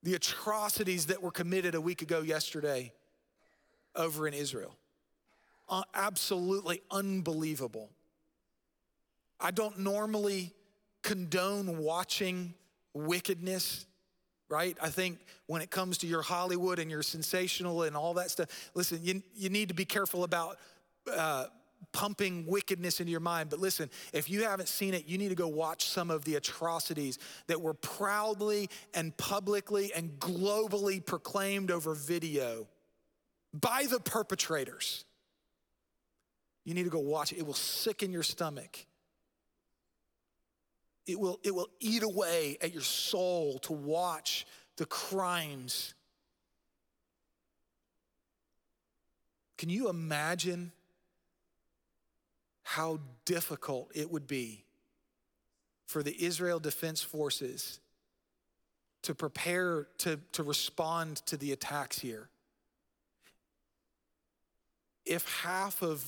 [0.04, 2.94] the atrocities that were committed a week ago yesterday
[3.96, 4.76] over in Israel
[5.94, 7.90] absolutely unbelievable.
[9.40, 10.54] I don't normally
[11.02, 12.54] condone watching
[12.94, 13.86] wickedness,
[14.50, 14.78] right?
[14.82, 18.72] I think when it comes to your Hollywood and your sensational and all that stuff,
[18.76, 20.58] listen, you, you need to be careful about
[21.12, 21.46] uh,
[21.92, 23.50] pumping wickedness into your mind.
[23.50, 26.36] But listen, if you haven't seen it, you need to go watch some of the
[26.36, 27.18] atrocities
[27.48, 32.68] that were proudly and publicly and globally proclaimed over video
[33.54, 35.06] by the perpetrators.
[36.64, 37.40] You need to go watch it.
[37.40, 38.86] It will sicken your stomach.
[41.08, 44.46] It will, it will eat away at your soul to watch
[44.78, 45.94] the crimes.
[49.58, 50.72] Can you imagine
[52.64, 54.64] how difficult it would be
[55.88, 57.80] for the Israel Defense Forces
[59.02, 62.30] to prepare to, to respond to the attacks here?
[65.06, 66.06] If half of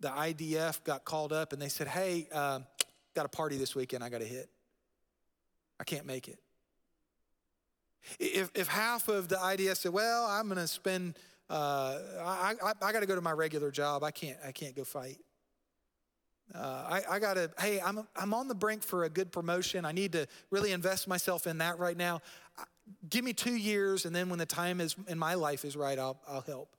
[0.00, 2.60] the IDF got called up and they said, hey, uh,
[3.14, 4.48] got a party this weekend, I got to hit.
[5.78, 6.38] I can't make it.
[8.18, 12.72] If, if half of the IDF said, well, I'm going to spend, uh, I, I,
[12.82, 15.18] I got to go to my regular job, I can't, I can't go fight.
[16.54, 19.84] Uh, I, I got to, hey, I'm, I'm on the brink for a good promotion.
[19.84, 22.22] I need to really invest myself in that right now.
[23.08, 25.96] Give me two years, and then when the time is in my life is right,
[25.96, 26.74] I'll, I'll help.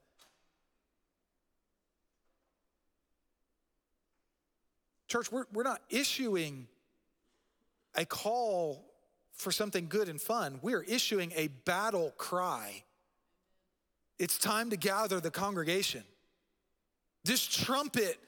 [5.12, 6.66] Church, we're, we're not issuing
[7.94, 8.82] a call
[9.34, 10.58] for something good and fun.
[10.62, 12.82] We are issuing a battle cry.
[14.18, 16.02] It's time to gather the congregation.
[17.24, 18.18] This trumpet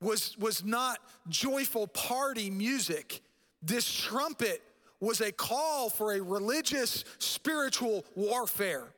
[0.00, 0.98] was, was not
[1.28, 3.22] joyful party music.
[3.62, 4.64] This trumpet
[4.98, 8.88] was a call for a religious, spiritual warfare.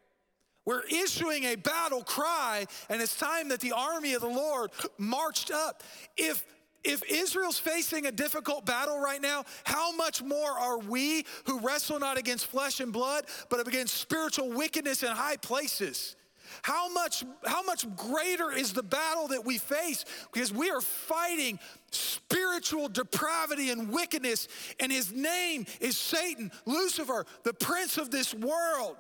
[0.65, 5.51] We're issuing a battle cry, and it's time that the army of the Lord marched
[5.51, 5.83] up.
[6.17, 6.45] If
[6.89, 11.99] if Israel's facing a difficult battle right now, how much more are we who wrestle
[11.99, 16.17] not against flesh and blood, but against spiritual wickedness in high places?
[16.63, 20.07] How much, how much greater is the battle that we face?
[20.33, 21.59] Because we are fighting
[21.91, 24.49] spiritual depravity and wickedness,
[24.81, 28.97] and his name is Satan, Lucifer, the prince of this world,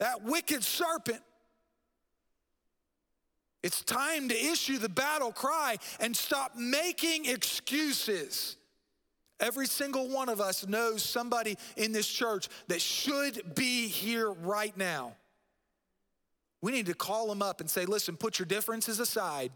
[0.00, 1.20] that wicked serpent.
[3.66, 8.56] It's time to issue the battle cry and stop making excuses.
[9.40, 14.76] Every single one of us knows somebody in this church that should be here right
[14.76, 15.16] now.
[16.62, 19.50] We need to call them up and say, listen, put your differences aside.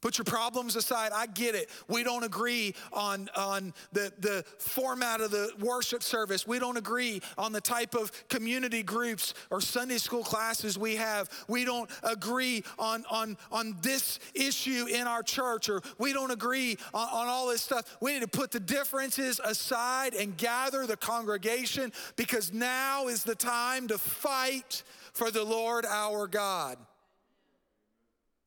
[0.00, 1.12] Put your problems aside.
[1.14, 1.70] I get it.
[1.88, 6.46] We don't agree on, on the, the format of the worship service.
[6.46, 11.30] We don't agree on the type of community groups or Sunday school classes we have.
[11.48, 16.76] We don't agree on, on, on this issue in our church, or we don't agree
[16.92, 17.96] on, on all this stuff.
[18.00, 23.34] We need to put the differences aside and gather the congregation because now is the
[23.34, 24.82] time to fight
[25.12, 26.78] for the Lord our God.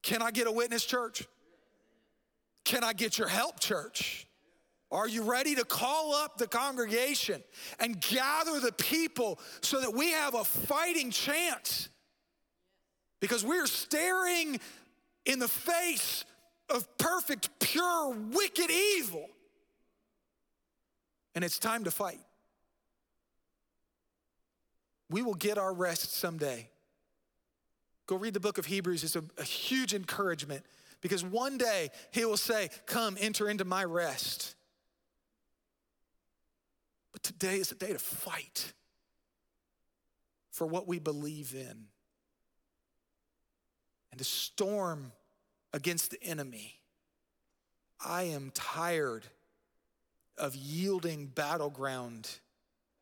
[0.04, 1.28] Can I get a witness, church?
[2.68, 4.28] Can I get your help, church?
[4.91, 7.41] Are you ready to call up the congregation
[7.80, 11.88] and gather the people so that we have a fighting chance?
[13.22, 14.59] Because we're staring
[15.26, 16.26] in the face
[16.70, 19.30] of perfect, pure, wicked evil.
[21.36, 22.20] And it's time to fight.
[25.09, 26.68] We will get our rest someday.
[28.07, 30.65] Go read the book of Hebrews, it's a, a huge encouragement
[31.02, 34.56] because one day he will say, Come, enter into my rest.
[37.12, 38.74] But today is a day to fight
[40.52, 41.86] for what we believe in
[44.12, 45.12] and to storm
[45.74, 46.80] against the enemy.
[48.04, 49.26] I am tired
[50.38, 52.30] of yielding battleground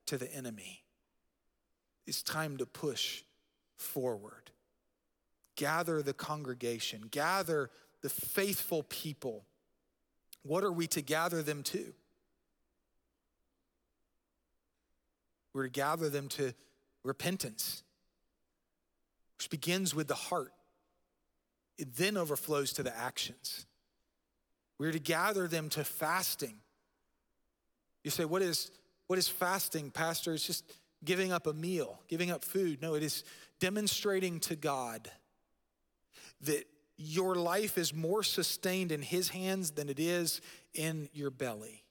[0.08, 0.84] to the enemy.
[2.06, 3.24] It's time to push
[3.78, 4.52] forward.
[5.56, 7.70] Gather the congregation, gather
[8.06, 9.43] the faithful people.
[10.43, 11.91] What are we to gather them to?
[15.53, 16.53] We're to gather them to
[17.03, 17.82] repentance,
[19.39, 20.53] which begins with the heart.
[21.80, 23.66] It then overflows to the actions.
[24.78, 26.58] We're to gather them to fasting.
[28.03, 28.70] You say, what is,
[29.08, 30.36] what is fasting, Pastor?
[30.36, 30.64] It's just
[31.03, 32.84] giving up a meal, giving up food.
[32.84, 33.24] No, it is
[33.60, 35.10] demonstrating to God
[36.41, 36.68] that
[36.98, 40.41] your life is more sustained in His hands than it is
[40.74, 41.84] in your belly.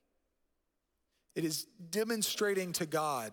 [1.34, 3.32] It is demonstrating to God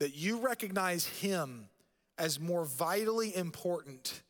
[0.00, 1.68] that you recognize Him
[2.16, 4.22] as more vitally important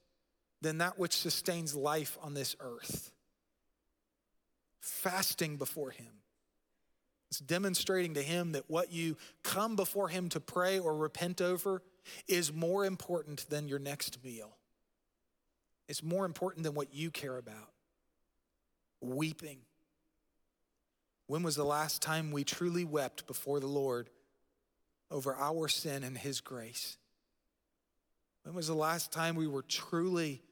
[0.61, 3.13] than that which sustains life on this earth.
[4.81, 6.07] Fasting before Him.
[7.31, 11.83] It's demonstrating to Him that what you come before Him to pray or repent over
[12.27, 14.58] is more important than your next meal.
[15.89, 17.73] It's more important than what you care about.
[19.01, 19.59] Weeping.
[21.27, 24.11] When was the last time we truly wept before the Lord
[25.11, 26.99] over our sin and His grace?
[28.43, 30.43] When was the last time we were truly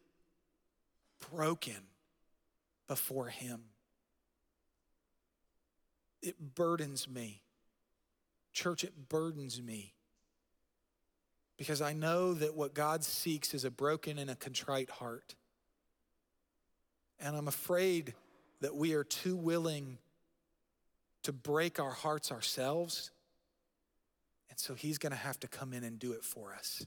[1.33, 1.77] broken
[2.89, 3.61] before Him?
[6.23, 7.43] It burdens me.
[8.53, 9.96] Church, it burdens me
[11.57, 15.35] because I know that what God seeks is a broken and a contrite heart.
[17.19, 18.15] And I'm afraid
[18.61, 19.99] that we are too willing
[21.23, 23.11] to break our hearts ourselves.
[24.51, 26.87] And so he's going to have to come in and do it for us.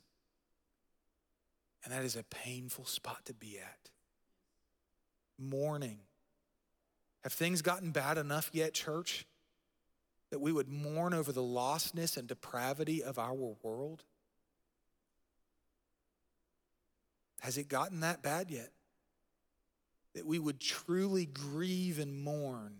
[1.83, 3.89] And that is a painful spot to be at.
[5.39, 5.99] Mourning.
[7.23, 9.25] Have things gotten bad enough yet, church,
[10.29, 14.03] that we would mourn over the lostness and depravity of our world?
[17.39, 18.71] Has it gotten that bad yet?
[20.15, 22.73] That we would truly grieve and mourn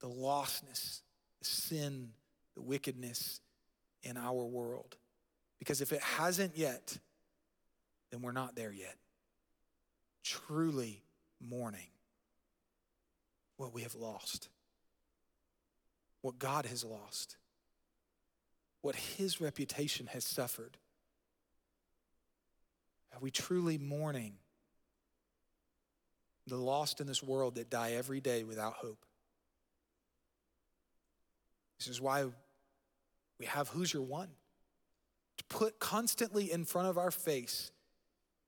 [0.00, 1.00] the lostness,
[1.38, 2.10] the sin,
[2.54, 3.40] the wickedness
[4.02, 4.96] in our world.
[5.58, 6.96] Because if it hasn't yet,
[8.10, 8.96] then we're not there yet.
[10.24, 11.02] Truly
[11.40, 11.88] mourning
[13.56, 14.48] what we have lost,
[16.22, 17.36] what God has lost,
[18.80, 20.78] what his reputation has suffered.
[23.12, 24.34] Are we truly mourning
[26.46, 29.04] the lost in this world that die every day without hope?
[31.78, 32.26] This is why
[33.38, 34.28] we have Who's Your One?
[35.38, 37.72] To put constantly in front of our face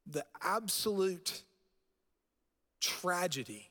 [0.06, 1.42] the absolute
[2.80, 3.70] tragedy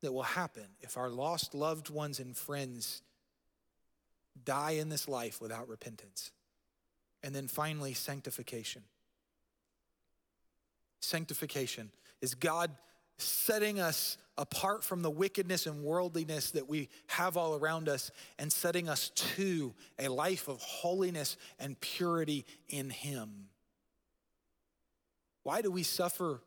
[0.00, 3.02] that will happen if our lost loved ones and friends
[4.44, 6.32] die in this life without repentance.
[7.22, 8.82] And then finally, sanctification.
[11.06, 11.90] Sanctification
[12.20, 12.72] is God
[13.16, 18.52] setting us apart from the wickedness and worldliness that we have all around us and
[18.52, 23.46] setting us to a life of holiness and purity in Him.
[25.44, 26.40] Why do we suffer?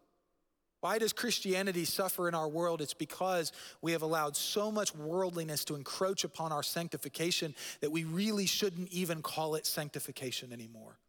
[0.81, 2.81] Why does Christianity suffer in our world?
[2.81, 8.03] It's because we have allowed so much worldliness to encroach upon our sanctification that we
[8.03, 10.99] really shouldn't even call it sanctification anymore.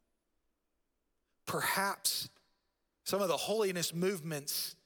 [1.46, 2.28] Perhaps
[3.04, 4.76] some of the holiness movements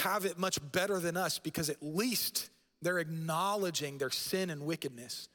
[0.00, 2.50] have it much better than us because at least
[2.80, 5.28] they're acknowledging their sin and wickedness.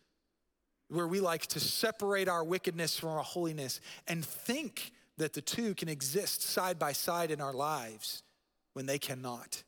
[0.89, 5.73] Where we like to separate our wickedness from our holiness and think that the two
[5.75, 8.23] can exist side by side in our lives
[8.73, 9.63] when they cannot.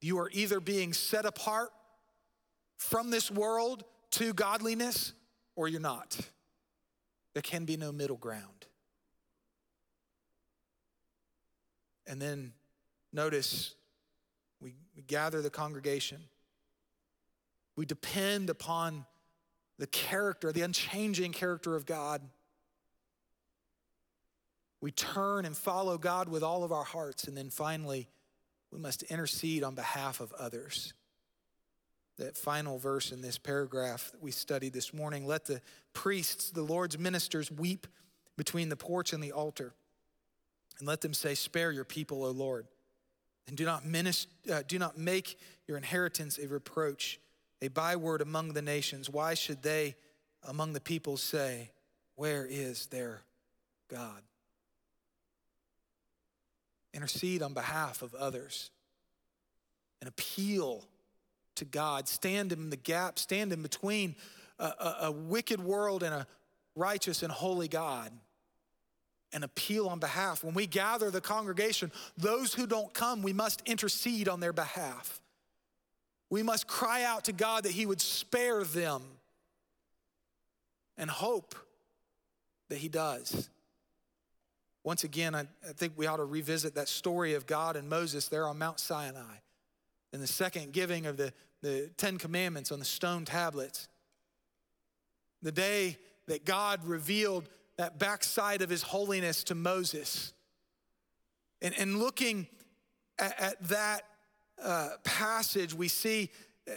[0.00, 1.70] You are either being set apart
[2.76, 5.12] from this world to godliness
[5.56, 6.18] or you're not.
[7.34, 8.67] There can be no middle ground.
[12.08, 12.52] And then
[13.12, 13.74] Notice
[14.60, 16.18] we, we gather the congregation.
[17.76, 19.06] We depend upon
[19.78, 22.22] the character, the unchanging character of God.
[24.80, 27.24] We turn and follow God with all of our hearts.
[27.24, 28.08] And then finally,
[28.70, 30.92] we must intercede on behalf of others.
[32.18, 35.60] That final verse in this paragraph that we studied this morning let the
[35.92, 37.86] priests, the Lord's ministers, weep
[38.36, 39.72] between the porch and the altar.
[40.78, 42.66] And let them say, Spare your people, O Lord.
[43.46, 47.18] And do not, minister, uh, do not make your inheritance a reproach,
[47.62, 49.08] a byword among the nations.
[49.08, 49.96] Why should they
[50.46, 51.70] among the people say,
[52.14, 53.22] Where is their
[53.88, 54.22] God?
[56.94, 58.70] Intercede on behalf of others
[60.00, 60.84] and appeal
[61.56, 62.08] to God.
[62.08, 64.14] Stand in the gap, stand in between
[64.58, 66.26] a, a, a wicked world and a
[66.74, 68.12] righteous and holy God
[69.32, 70.42] and appeal on behalf.
[70.42, 75.20] When we gather the congregation, those who don't come, we must intercede on their behalf.
[76.30, 79.02] We must cry out to God that He would spare them
[80.96, 81.54] and hope
[82.68, 83.48] that He does.
[84.84, 88.28] Once again, I, I, think we ought to revisit that story of God and Moses
[88.28, 89.36] there on Mount Sinai
[90.12, 93.88] and the second giving of the, the Ten Commandments on the stone tablets.
[95.42, 97.48] The day that God revealed
[97.78, 100.32] that backside of his holiness to Moses.
[101.62, 102.46] And, and looking
[103.18, 104.02] at, at that
[104.62, 106.30] uh, passage, we see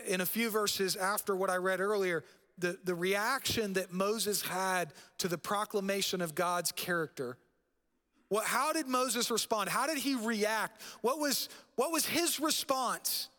[0.08, 2.24] in a few verses after what I read earlier,
[2.58, 7.38] the, the reaction that Moses had to the proclamation of God's character.
[8.30, 9.70] What, how did Moses respond?
[9.70, 10.82] How did he react?
[11.02, 13.30] What was, what was his response?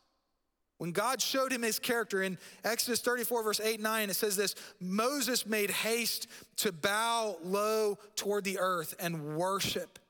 [0.83, 4.35] When God showed him his character in Exodus 34, verse 8 and 9, it says
[4.35, 6.27] this Moses made haste
[6.57, 10.01] to bow low toward the earth and worship.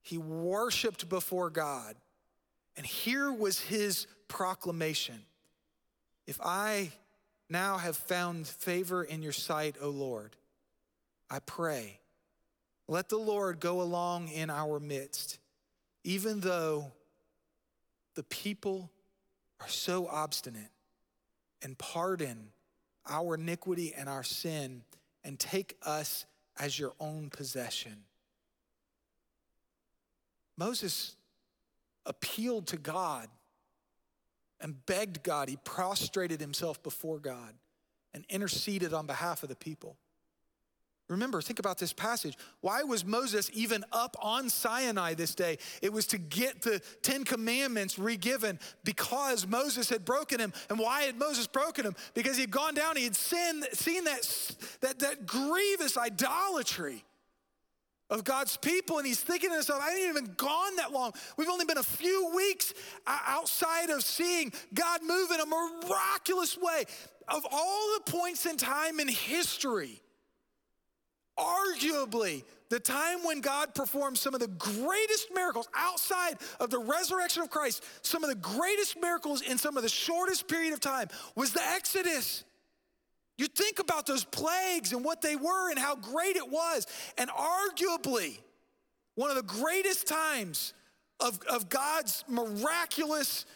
[0.00, 1.96] He worshiped before God.
[2.76, 5.20] And here was his proclamation
[6.28, 6.92] If I
[7.50, 10.36] now have found favor in your sight, O Lord,
[11.28, 11.98] I pray,
[12.86, 15.40] let the Lord go along in our midst,
[16.04, 16.92] even though
[18.14, 18.92] the people
[19.60, 20.70] are so obstinate
[21.62, 22.48] and pardon
[23.08, 24.82] our iniquity and our sin
[25.24, 26.26] and take us
[26.58, 28.04] as your own possession.
[30.56, 31.16] Moses
[32.04, 33.28] appealed to God
[34.60, 35.48] and begged God.
[35.48, 37.54] He prostrated himself before God
[38.14, 39.96] and interceded on behalf of the people.
[41.08, 42.36] Remember, think about this passage.
[42.62, 45.58] Why was Moses even up on Sinai this day?
[45.80, 50.52] It was to get the Ten Commandments regiven because Moses had broken him.
[50.68, 51.94] And why had Moses broken him?
[52.14, 54.50] Because he had gone down, he had sinned, seen that,
[54.80, 57.04] that, that grievous idolatry
[58.10, 58.98] of God's people.
[58.98, 61.12] And he's thinking to himself, I ain't even gone that long.
[61.36, 62.74] We've only been a few weeks
[63.06, 66.84] outside of seeing God move in a miraculous way.
[67.28, 70.00] Of all the points in time in history,
[71.38, 77.42] arguably the time when God performed some of the greatest miracles outside of the resurrection
[77.42, 81.08] of Christ, some of the greatest miracles in some of the shortest period of time
[81.34, 82.44] was the Exodus.
[83.38, 86.86] You think about those plagues and what they were and how great it was.
[87.18, 88.38] And arguably,
[89.14, 90.72] one of the greatest times
[91.20, 93.46] of, of God's miraculous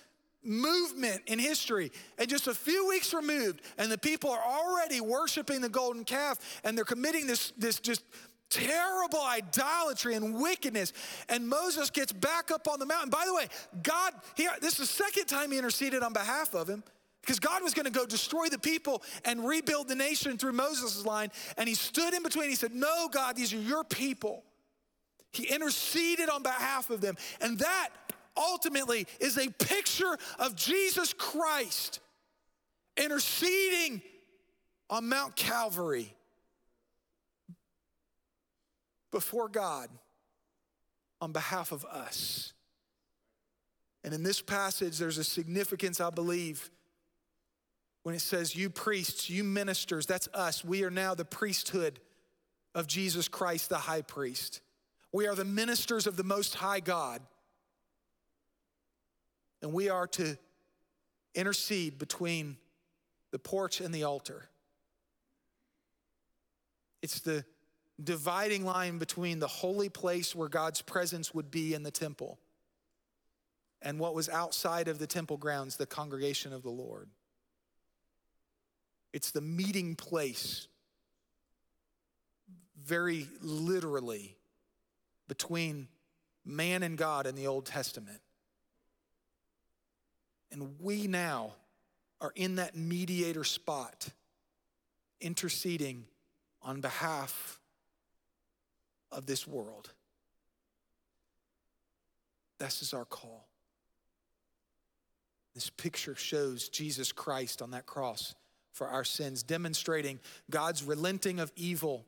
[0.43, 1.93] movement in history.
[2.19, 6.39] And just a few weeks removed, and the people are already worshiping the golden calf,
[6.65, 8.03] and they're committing this, this just
[8.51, 10.93] terrible idolatry and wickedness.
[11.29, 13.11] And Moses gets back up on the mountain.
[13.11, 13.47] By the way,
[13.83, 16.83] God, he, this is the second time he interceded on behalf of him
[17.23, 21.05] because God was going to go destroy the people and rebuild the nation through Moses'
[21.07, 21.31] line.
[21.57, 22.49] And he stood in between.
[22.49, 24.43] He said, No, God, these are your people.
[25.33, 27.17] He interceded on behalf of them.
[27.41, 27.91] And that
[28.37, 32.01] ultimately is a picture of Jesus Christ
[32.97, 34.03] interceding
[34.89, 36.15] on Mount Calvary
[39.11, 39.89] before God
[41.21, 42.53] on behalf of us.
[44.03, 46.71] And in this passage, there's a significance, I believe,
[48.03, 50.65] when it says, You priests, you ministers, that's us.
[50.65, 52.01] We are now the priesthood
[52.75, 54.63] of Jesus Christ, the high priest.
[55.13, 57.21] We are the ministers of the Most High God.
[59.63, 60.39] And we are to
[61.35, 62.57] intercede between
[63.31, 64.49] the porch and the altar.
[67.03, 67.45] It's the
[68.03, 72.39] dividing line between the holy place where God's presence would be in the temple
[73.83, 77.09] and what was outside of the temple grounds, the congregation of the Lord.
[79.13, 80.69] It's the meeting place,
[82.79, 84.37] very literally,
[85.29, 85.89] between
[86.45, 88.21] man and God in the Old Testament.
[90.53, 91.53] And we now
[92.21, 94.09] are in that mediator spot,
[95.21, 96.05] interceding
[96.63, 97.61] on behalf
[99.11, 99.91] of this world.
[102.59, 103.47] This is our call.
[105.55, 108.35] This picture shows Jesus Christ on that cross
[108.73, 110.21] for our sins, demonstrating
[110.51, 112.05] God's relenting of evil,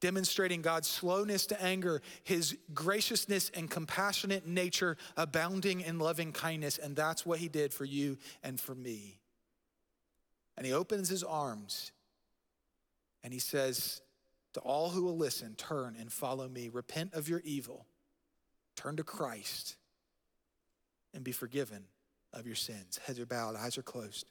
[0.00, 6.78] demonstrating God's slowness to anger, his graciousness and compassionate nature, abounding in loving kindness.
[6.78, 9.18] And that's what he did for you and for me.
[10.56, 11.92] And he opens his arms
[13.22, 14.00] and he says,
[14.54, 16.70] to all who will listen, turn and follow me.
[16.72, 17.84] Repent of your evil.
[18.74, 19.76] Turn to Christ
[21.12, 21.84] and be forgiven
[22.32, 22.98] of your sins.
[23.04, 24.30] Heads are bowed, eyes are closed.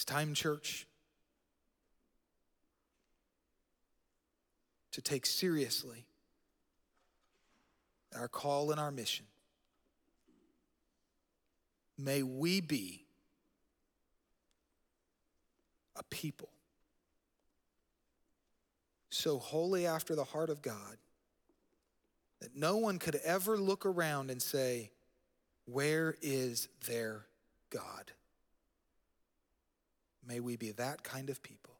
[0.00, 0.86] It's time, church,
[4.92, 6.06] to take seriously
[8.16, 9.26] our call and our mission.
[11.98, 13.04] May we be
[15.96, 16.48] a people
[19.10, 20.96] so holy after the heart of God
[22.40, 24.92] that no one could ever look around and say,
[25.66, 27.26] Where is their
[27.68, 28.12] God?
[30.30, 31.74] May we be that kind of people.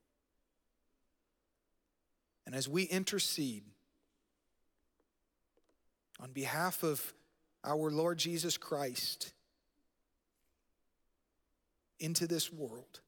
[2.44, 3.62] And as we intercede
[6.18, 7.14] on behalf of
[7.62, 9.32] our Lord Jesus Christ
[12.00, 12.98] into this world,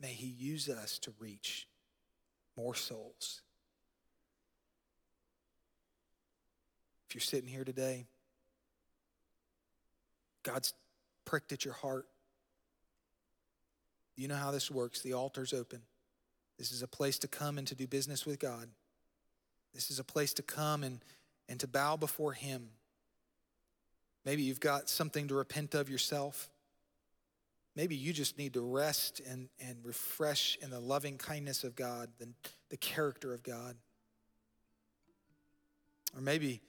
[0.00, 1.66] May He use us to reach
[2.56, 3.42] more souls.
[7.08, 8.06] If you're sitting here today,
[10.48, 10.72] God's
[11.24, 12.06] pricked at your heart.
[14.16, 15.02] You know how this works.
[15.02, 15.82] The altar's open.
[16.58, 18.68] This is a place to come and to do business with God.
[19.74, 21.00] This is a place to come and,
[21.48, 22.70] and to bow before Him.
[24.24, 26.48] Maybe you've got something to repent of yourself.
[27.76, 32.08] Maybe you just need to rest and, and refresh in the loving kindness of God,
[32.18, 32.28] the,
[32.70, 33.76] the character of God.
[36.16, 36.62] Or maybe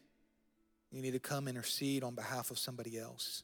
[0.92, 3.44] you need to come intercede on behalf of somebody else.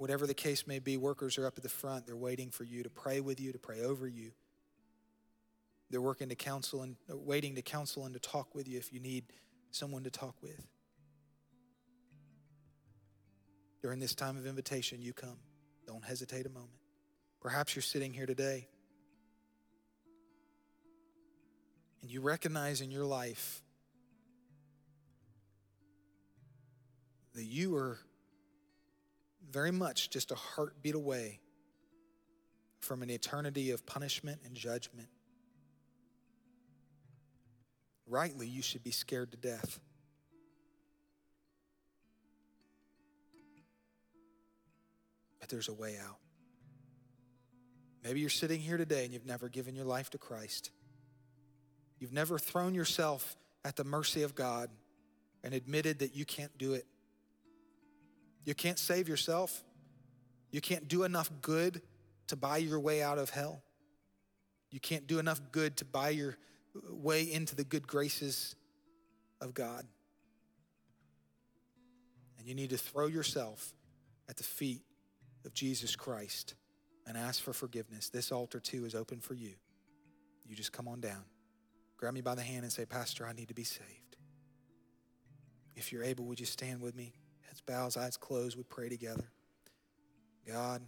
[0.00, 2.06] Whatever the case may be, workers are up at the front.
[2.06, 4.30] They're waiting for you to pray with you, to pray over you.
[5.90, 8.94] They're working to counsel and uh, waiting to counsel and to talk with you if
[8.94, 9.24] you need
[9.72, 10.66] someone to talk with.
[13.82, 15.36] During this time of invitation, you come.
[15.86, 16.80] Don't hesitate a moment.
[17.42, 18.68] Perhaps you're sitting here today
[22.00, 23.60] and you recognize in your life
[27.34, 27.98] that you are
[29.50, 31.40] very much just a heartbeat away
[32.80, 35.08] from an eternity of punishment and judgment.
[38.06, 39.78] Rightly, you should be scared to death.
[45.38, 46.16] But there's a way out.
[48.02, 50.70] Maybe you're sitting here today and you've never given your life to Christ.
[51.98, 54.70] You've never thrown yourself at the mercy of God
[55.44, 56.86] and admitted that you can't do it.
[58.44, 59.62] You can't save yourself.
[60.50, 61.82] You can't do enough good
[62.28, 63.62] to buy your way out of hell.
[64.70, 66.36] You can't do enough good to buy your
[66.88, 68.54] way into the good graces
[69.40, 69.86] of God.
[72.38, 73.72] And you need to throw yourself
[74.28, 74.82] at the feet
[75.44, 76.54] of Jesus Christ
[77.06, 79.54] and ask for forgiveness, this altar too is open for you.
[80.46, 81.24] You just come on down.
[81.96, 84.16] Grab me by the hand and say, Pastor, I need to be saved.
[85.74, 87.12] If you're able, would you stand with me?
[87.70, 88.56] Bowed, eyes closed.
[88.56, 89.30] We pray together.
[90.44, 90.82] God,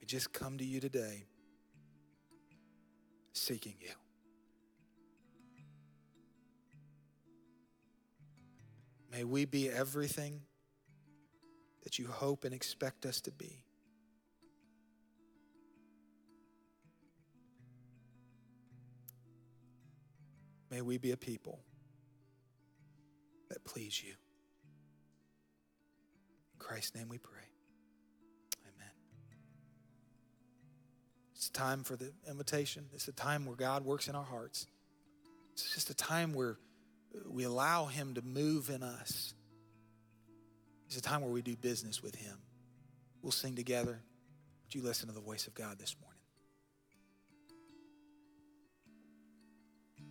[0.00, 1.26] we just come to you today
[3.32, 3.94] seeking you.
[9.12, 10.40] May we be everything
[11.84, 13.62] that you hope and expect us to be.
[20.74, 21.60] May we be a people
[23.48, 24.14] that please you.
[26.52, 27.44] In Christ's name we pray.
[28.64, 28.90] Amen.
[31.36, 32.86] It's time for the invitation.
[32.92, 34.66] It's a time where God works in our hearts.
[35.52, 36.58] It's just a time where
[37.14, 39.32] uh, we allow Him to move in us.
[40.88, 42.36] It's a time where we do business with Him.
[43.22, 44.00] We'll sing together.
[44.64, 46.13] Would you listen to the voice of God this morning?